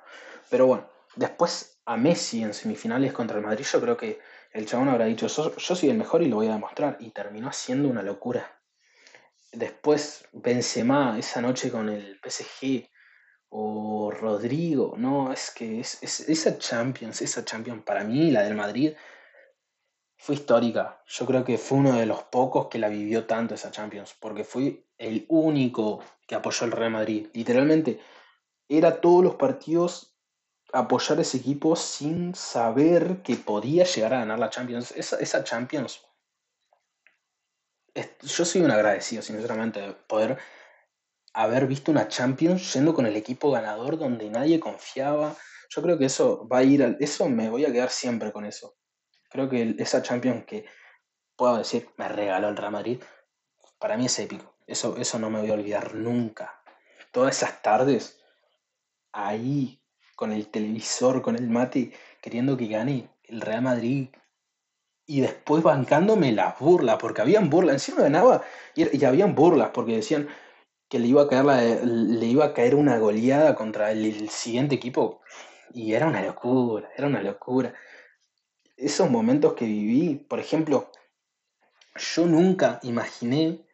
Pero 0.48 0.66
bueno, 0.66 0.88
después 1.16 1.80
a 1.84 1.96
Messi 1.96 2.42
en 2.42 2.54
semifinales 2.54 3.12
contra 3.12 3.36
el 3.36 3.44
Madrid, 3.44 3.64
yo 3.70 3.80
creo 3.80 3.96
que 3.96 4.20
el 4.52 4.66
chabón 4.66 4.88
habrá 4.88 5.04
dicho, 5.04 5.26
yo, 5.26 5.50
soy 5.58 5.90
el 5.90 5.98
mejor 5.98 6.22
y 6.22 6.28
lo 6.28 6.36
voy 6.36 6.48
a 6.48 6.52
demostrar. 6.52 6.96
Y 6.98 7.10
terminó 7.10 7.48
haciendo 7.48 7.88
una 7.88 8.02
locura. 8.02 8.58
Después 9.52 10.24
Benzema 10.32 11.18
esa 11.18 11.42
noche 11.42 11.70
con 11.70 11.90
el 11.90 12.18
PSG 12.22 12.88
o 13.54 14.10
Rodrigo, 14.10 14.94
no, 14.96 15.30
es 15.30 15.50
que 15.50 15.80
es, 15.80 16.02
esa 16.02 16.58
Champions, 16.58 17.20
esa 17.20 17.44
Champions 17.44 17.82
para 17.84 18.02
mí, 18.02 18.30
la 18.30 18.44
del 18.44 18.54
Madrid, 18.54 18.94
fue 20.16 20.36
histórica. 20.36 21.02
Yo 21.06 21.26
creo 21.26 21.44
que 21.44 21.58
fue 21.58 21.78
uno 21.78 21.92
de 21.92 22.06
los 22.06 22.22
pocos 22.22 22.68
que 22.68 22.78
la 22.78 22.88
vivió 22.88 23.26
tanto 23.26 23.54
esa 23.54 23.70
Champions, 23.70 24.16
porque 24.18 24.44
fue 24.44 24.86
el 24.96 25.26
único 25.28 26.02
que 26.26 26.34
apoyó 26.34 26.64
al 26.64 26.72
Real 26.72 26.92
Madrid. 26.92 27.28
Literalmente, 27.34 28.00
era 28.70 29.02
todos 29.02 29.22
los 29.22 29.34
partidos 29.34 30.16
apoyar 30.72 31.20
ese 31.20 31.36
equipo 31.36 31.76
sin 31.76 32.34
saber 32.34 33.20
que 33.22 33.36
podía 33.36 33.84
llegar 33.84 34.14
a 34.14 34.20
ganar 34.20 34.38
la 34.38 34.48
Champions. 34.48 34.92
Esa, 34.92 35.44
Champions. 35.44 36.00
yo 38.22 38.44
soy 38.46 38.62
un 38.62 38.70
agradecido, 38.70 39.20
sinceramente, 39.20 39.80
de 39.80 39.92
poder 39.92 40.38
haber 41.32 41.66
visto 41.66 41.90
una 41.90 42.08
Champions 42.08 42.72
yendo 42.74 42.94
con 42.94 43.06
el 43.06 43.16
equipo 43.16 43.50
ganador 43.50 43.98
donde 43.98 44.28
nadie 44.30 44.60
confiaba. 44.60 45.36
Yo 45.70 45.82
creo 45.82 45.98
que 45.98 46.06
eso 46.06 46.46
va 46.48 46.58
a 46.58 46.62
ir 46.62 46.82
al. 46.82 46.96
Eso 47.00 47.28
me 47.28 47.48
voy 47.48 47.64
a 47.64 47.72
quedar 47.72 47.90
siempre 47.90 48.32
con 48.32 48.44
eso. 48.44 48.76
Creo 49.30 49.48
que 49.48 49.74
esa 49.78 50.02
Champions 50.02 50.44
que 50.44 50.66
puedo 51.36 51.56
decir 51.56 51.88
me 51.96 52.08
regaló 52.08 52.48
el 52.48 52.56
Real 52.56 52.72
Madrid, 52.72 53.00
para 53.78 53.96
mí 53.96 54.06
es 54.06 54.18
épico. 54.18 54.54
Eso, 54.66 54.96
eso 54.96 55.18
no 55.18 55.30
me 55.30 55.40
voy 55.40 55.50
a 55.50 55.54
olvidar 55.54 55.94
nunca. 55.94 56.62
Todas 57.10 57.36
esas 57.36 57.62
tardes 57.62 58.20
ahí 59.12 59.82
con 60.16 60.32
el 60.32 60.48
televisor, 60.48 61.22
con 61.22 61.36
el 61.36 61.48
mate, 61.48 61.92
queriendo 62.20 62.56
que 62.56 62.68
gane 62.68 63.10
el 63.24 63.40
Real 63.40 63.62
Madrid 63.62 64.08
y 65.06 65.20
después 65.20 65.62
bancándome 65.62 66.32
las 66.32 66.58
burlas, 66.58 66.96
porque 67.00 67.22
habían 67.22 67.50
burlas, 67.50 67.74
encima 67.74 68.02
ganaba 68.02 68.42
y, 68.74 68.96
y 68.96 69.04
habían 69.04 69.34
burlas, 69.34 69.70
porque 69.74 69.96
decían 69.96 70.28
que 70.92 70.98
le 70.98 71.06
iba 71.06 71.22
a 71.22 71.26
caer, 71.26 71.86
le 71.86 72.26
iba 72.26 72.44
a 72.44 72.52
caer 72.52 72.74
una 72.74 72.98
goleada 72.98 73.54
contra 73.54 73.92
el, 73.92 74.28
siguiente 74.28 74.74
equipo 74.74 75.22
Y 75.72 75.94
era 75.94 76.06
una 76.06 76.20
locura, 76.20 76.90
era 76.94 77.06
una 77.06 77.22
locura. 77.22 77.72
Esos 78.76 79.08
momentos 79.08 79.54
que 79.54 79.64
viví, 79.64 80.16
por 80.16 80.38
ejemplo, 80.38 80.90
yo 81.96 82.26
nunca 82.26 82.78
imaginé 82.82 83.64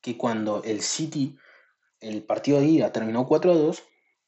que 0.00 0.16
cuando 0.16 0.64
el 0.64 0.80
City, 0.82 1.38
el 2.00 2.24
partido 2.24 2.58
de 2.58 2.66
ida 2.66 2.92
terminó 2.92 3.24
4 3.24 3.52
a 3.52 3.54
2, 3.54 3.84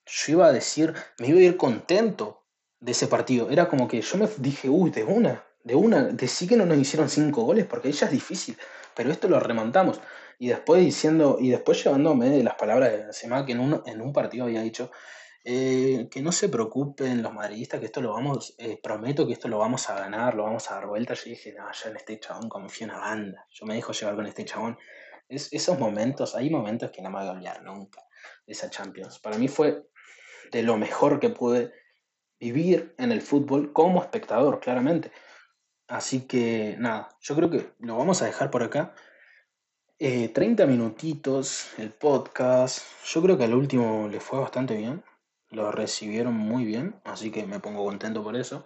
yo 0.07 0.33
iba 0.33 0.47
a 0.47 0.53
decir, 0.53 0.95
me 1.19 1.27
iba 1.31 1.41
a 1.41 1.43
ir 1.43 1.57
contento 1.57 2.45
de 2.79 2.93
ese 2.93 3.09
partido. 3.09 3.51
Era 3.51 3.69
como 3.69 3.89
que 3.89 4.03
yo 4.03 4.19
me 4.19 4.29
dije, 4.37 4.69
uy, 4.69 4.91
de 4.91 5.03
una, 5.03 5.45
de 5.65 5.75
una, 5.75 6.05
de 6.05 6.29
sí 6.29 6.47
que 6.47 6.57
no 6.57 6.65
nos 6.65 6.79
hicieron 6.79 7.09
5 7.09 7.43
goles, 7.43 7.67
porque 7.67 7.89
ella 7.89 8.07
es 8.07 8.13
difícil, 8.13 8.57
pero 8.95 9.11
esto 9.11 9.27
lo 9.29 9.41
remontamos. 9.41 10.01
Y 10.41 10.49
después 10.49 10.83
diciendo, 10.83 11.37
y 11.39 11.51
después 11.51 11.85
llevándome 11.85 12.43
las 12.43 12.55
palabras 12.55 12.91
de 12.91 12.97
Benzema, 12.97 13.45
que 13.45 13.53
en 13.53 13.61
un, 13.61 13.83
en 13.85 14.01
un 14.01 14.11
partido 14.11 14.47
había 14.47 14.63
dicho, 14.63 14.91
eh, 15.45 16.09
que 16.11 16.23
no 16.23 16.33
se 16.33 16.49
preocupen 16.49 17.23
los 17.23 17.35
madridistas, 17.35 17.79
que 17.79 17.85
esto 17.85 18.01
lo 18.01 18.15
vamos, 18.15 18.55
eh, 18.57 18.81
prometo 18.83 19.27
que 19.27 19.35
esto 19.35 19.49
lo 19.49 19.59
vamos 19.59 19.91
a 19.91 20.01
ganar, 20.01 20.35
lo 20.35 20.45
vamos 20.45 20.71
a 20.71 20.77
dar 20.77 20.87
vuelta. 20.87 21.13
Yo 21.13 21.25
dije, 21.27 21.53
no, 21.53 21.65
ya 21.71 21.91
en 21.91 21.97
este 21.97 22.19
chabón 22.19 22.49
confío 22.49 22.87
en 22.87 22.93
una 22.95 23.01
banda. 23.01 23.47
Yo 23.51 23.67
me 23.67 23.75
dejo 23.75 23.93
llevar 23.93 24.17
con 24.17 24.27
este 24.27 24.47
chabón. 24.47 24.79
Es, 25.29 25.53
esos 25.53 25.79
momentos, 25.79 26.35
hay 26.35 26.49
momentos 26.49 26.91
que 26.91 27.03
no 27.03 27.11
me 27.11 27.19
voy 27.19 27.29
a 27.29 27.33
olvidar 27.33 27.63
nunca 27.63 28.03
de 28.47 28.55
esa 28.55 28.71
Champions. 28.71 29.19
Para 29.19 29.37
mí 29.37 29.47
fue 29.47 29.91
de 30.53 30.63
lo 30.63 30.79
mejor 30.79 31.21
que 31.21 31.29
pude 31.29 31.71
vivir 32.39 32.95
en 32.97 33.13
el 33.13 33.21
fútbol 33.21 33.75
como 33.75 34.01
espectador, 34.01 34.59
claramente. 34.59 35.13
Así 35.87 36.27
que 36.27 36.77
nada, 36.79 37.11
yo 37.21 37.37
creo 37.37 37.51
que 37.51 37.75
lo 37.79 37.99
vamos 37.99 38.23
a 38.23 38.25
dejar 38.25 38.51
por 38.51 38.63
acá. 38.63 38.95
30 40.01 40.63
eh, 40.63 40.67
minutitos 40.67 41.79
el 41.79 41.93
podcast. 41.93 42.81
Yo 43.05 43.21
creo 43.21 43.37
que 43.37 43.45
al 43.45 43.53
último 43.53 44.09
le 44.09 44.19
fue 44.19 44.41
bastante 44.41 44.75
bien. 44.75 45.05
Lo 45.51 45.71
recibieron 45.71 46.33
muy 46.33 46.65
bien, 46.65 46.99
así 47.05 47.31
que 47.31 47.45
me 47.45 47.61
pongo 47.61 47.85
contento 47.85 48.23
por 48.23 48.35
eso. 48.35 48.65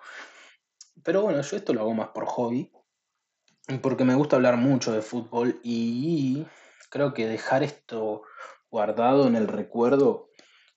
Pero 1.02 1.22
bueno, 1.22 1.42
yo 1.42 1.56
esto 1.56 1.74
lo 1.74 1.80
hago 1.80 1.92
más 1.92 2.10
por 2.10 2.26
hobby. 2.26 2.70
Porque 3.82 4.04
me 4.04 4.14
gusta 4.14 4.36
hablar 4.36 4.58
mucho 4.58 4.92
de 4.92 5.02
fútbol 5.02 5.58
y 5.64 6.46
creo 6.88 7.14
que 7.14 7.26
dejar 7.26 7.64
esto 7.64 8.22
guardado 8.70 9.26
en 9.26 9.34
el 9.34 9.48
recuerdo 9.48 10.28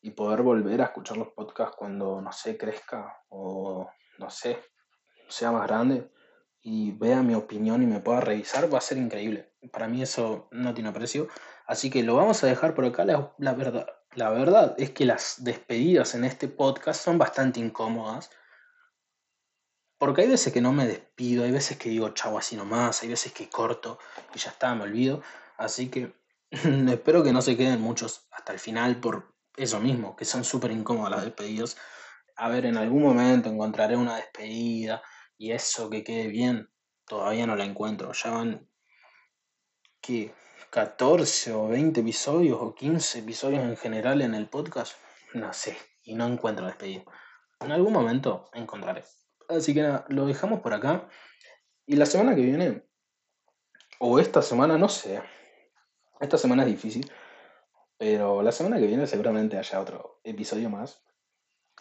y 0.02 0.12
poder 0.12 0.42
volver 0.42 0.82
a 0.82 0.86
escuchar 0.86 1.18
los 1.18 1.34
podcasts 1.34 1.76
cuando, 1.78 2.20
no 2.20 2.32
sé, 2.32 2.58
crezca 2.58 3.22
o, 3.30 3.88
no 4.18 4.30
sé, 4.32 4.58
sea 5.28 5.52
más 5.52 5.68
grande, 5.68 6.10
y 6.62 6.94
vea 6.94 7.22
mi 7.22 7.36
opinión 7.36 7.84
y 7.84 7.86
me 7.86 8.00
pueda 8.00 8.22
revisar, 8.22 8.74
va 8.74 8.80
a 8.80 8.82
ser 8.82 8.98
increíble. 8.98 9.47
Para 9.72 9.88
mí 9.88 10.02
eso 10.02 10.48
no 10.52 10.74
tiene 10.74 10.92
precio. 10.92 11.28
Así 11.66 11.90
que 11.90 12.04
lo 12.04 12.16
vamos 12.16 12.44
a 12.44 12.48
dejar 12.48 12.74
por 12.74 12.86
acá. 12.86 13.06
La, 13.06 13.34
la, 13.38 13.54
verdad, 13.54 13.88
la 14.14 14.30
verdad 14.30 14.76
es 14.78 14.92
que 14.92 15.06
las 15.06 15.44
despedidas 15.44 16.16
en 16.16 16.24
este 16.24 16.48
podcast 16.48 17.04
son 17.04 17.18
bastante 17.18 17.60
incómodas. 17.60 18.30
Porque 19.98 20.22
hay 20.22 20.28
veces 20.28 20.54
que 20.54 20.62
no 20.62 20.74
me 20.74 20.86
despido, 20.86 21.44
hay 21.44 21.52
veces 21.52 21.78
que 21.78 21.90
digo 21.90 22.10
chau 22.10 22.38
así 22.38 22.56
nomás, 22.56 23.02
hay 23.02 23.10
veces 23.10 23.34
que 23.34 23.50
corto 23.50 23.98
y 24.34 24.38
ya 24.38 24.52
está, 24.52 24.76
me 24.76 24.84
olvido. 24.84 25.24
Así 25.58 25.90
que 25.90 26.14
espero 26.52 27.24
que 27.24 27.34
no 27.34 27.42
se 27.42 27.58
queden 27.58 27.82
muchos 27.82 28.28
hasta 28.32 28.54
el 28.54 28.60
final 28.60 29.00
por 29.00 29.36
eso 29.56 29.80
mismo, 29.80 30.16
que 30.16 30.26
son 30.26 30.44
súper 30.44 30.72
incómodas 30.72 31.12
las 31.12 31.24
despedidas. 31.24 31.78
A 32.36 32.50
ver, 32.50 32.66
en 32.68 32.78
algún 32.78 33.02
momento 33.02 33.50
encontraré 33.50 33.98
una 33.98 34.16
despedida 34.16 35.02
y 35.38 35.52
eso 35.52 35.90
que 35.90 36.04
quede 36.04 36.28
bien, 36.28 36.70
todavía 37.06 37.48
no 37.48 37.56
la 37.56 37.66
encuentro. 37.66 38.12
Ya 38.14 38.32
van, 38.32 38.70
¿qué? 40.02 40.34
14 40.70 41.54
o 41.54 41.68
20 41.70 42.02
episodios 42.02 42.58
o 42.62 42.76
15 42.76 43.20
episodios 43.20 43.64
en 43.64 43.78
general 43.78 44.22
en 44.22 44.36
el 44.36 44.48
podcast. 44.48 44.98
No 45.34 45.54
sé, 45.54 45.78
y 46.04 46.16
no 46.16 46.28
encuentro 46.28 46.66
despedido. 46.66 47.06
En 47.60 47.72
algún 47.72 47.94
momento 47.94 48.50
encontraré. 48.54 49.04
Así 49.50 49.74
que 49.74 49.82
nada, 49.82 50.06
lo 50.10 50.26
dejamos 50.26 50.60
por 50.60 50.74
acá. 50.74 51.08
Y 51.86 51.96
la 51.96 52.06
semana 52.06 52.36
que 52.36 52.42
viene, 52.42 52.84
o 54.00 54.20
esta 54.20 54.42
semana, 54.42 54.78
no 54.78 54.90
sé. 54.90 55.22
Esta 56.20 56.38
semana 56.38 56.64
es 56.64 56.70
difícil. 56.70 57.12
Pero 57.98 58.44
la 58.44 58.52
semana 58.52 58.78
que 58.78 58.88
viene 58.88 59.08
seguramente 59.08 59.58
haya 59.58 59.80
otro 59.80 60.20
episodio 60.24 60.70
más. 60.70 61.04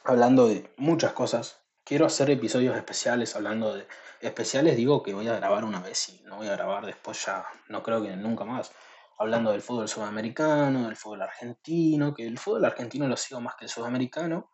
Hablando 0.05 0.48
de 0.48 0.72
muchas 0.76 1.12
cosas 1.12 1.65
quiero 1.87 2.05
hacer 2.05 2.29
episodios 2.31 2.77
especiales 2.77 3.35
hablando 3.37 3.75
de... 3.75 3.87
Especiales 4.20 4.77
digo 4.77 5.03
que 5.03 5.14
voy 5.14 5.29
a 5.29 5.37
grabar 5.37 5.64
una 5.64 5.81
vez 5.81 6.09
y 6.09 6.20
no 6.25 6.37
voy 6.37 6.49
a 6.49 6.53
grabar 6.53 6.85
después 6.85 7.25
ya, 7.25 7.46
no 7.68 7.83
creo 7.83 8.03
que 8.03 8.16
nunca 8.16 8.44
más. 8.44 8.72
Hablando 9.18 9.53
del 9.53 9.62
fútbol 9.62 9.88
sudamericano, 9.88 10.87
del 10.87 10.96
fútbol 10.96 11.22
argentino, 11.22 12.12
que 12.12 12.27
el 12.27 12.38
fútbol 12.38 12.64
argentino 12.64 13.07
lo 13.07 13.16
sigo 13.16 13.40
más 13.40 13.55
que 13.55 13.66
el 13.66 13.70
sudamericano, 13.70 14.51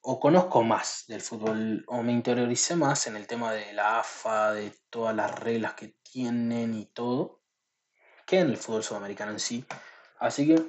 o 0.00 0.18
conozco 0.18 0.62
más 0.64 1.04
del 1.06 1.20
fútbol, 1.20 1.84
o 1.86 2.02
me 2.02 2.12
interioricé 2.12 2.74
más 2.74 3.06
en 3.06 3.16
el 3.16 3.26
tema 3.26 3.52
de 3.52 3.72
la 3.72 4.00
AFA, 4.00 4.52
de 4.52 4.74
todas 4.90 5.14
las 5.14 5.38
reglas 5.38 5.74
que 5.74 5.94
tienen 6.02 6.74
y 6.74 6.86
todo, 6.86 7.42
que 8.26 8.40
en 8.40 8.50
el 8.50 8.56
fútbol 8.56 8.82
sudamericano 8.82 9.30
en 9.30 9.40
sí. 9.40 9.64
Así 10.18 10.46
que 10.46 10.62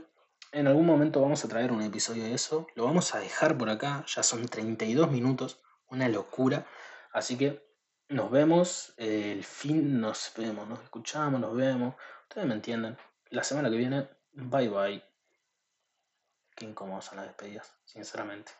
en 0.56 0.68
algún 0.68 0.86
momento 0.86 1.22
vamos 1.22 1.44
a 1.44 1.50
traer 1.50 1.74
un 1.74 1.82
episodio 1.82 2.24
de 2.24 2.34
eso. 2.34 2.66
Lo 2.76 2.86
vamos 2.86 3.14
a 3.14 3.20
dejar 3.20 3.58
por 3.58 3.70
acá. 3.70 4.06
Ya 4.08 4.24
son 4.24 4.48
32 4.48 5.12
minutos. 5.12 5.62
Una 5.90 6.08
locura. 6.08 6.66
Así 7.12 7.38
que 7.38 7.62
nos 8.08 8.32
vemos. 8.32 8.94
el 8.96 9.44
fin 9.44 10.00
nos 10.00 10.32
vemos. 10.38 10.66
Nos 10.70 10.82
escuchamos, 10.82 11.42
nos 11.42 11.54
vemos. 11.54 11.96
Ustedes 12.24 12.48
me 12.48 12.54
entienden. 12.54 12.98
La 13.32 13.44
semana 13.44 13.70
que 13.70 13.76
viene. 13.76 14.08
Bye 14.32 14.70
bye. 14.70 15.04
Qué 16.56 16.64
incómodos 16.64 17.04
son 17.04 17.18
las 17.18 17.26
despedidas, 17.26 17.74
sinceramente. 17.84 18.54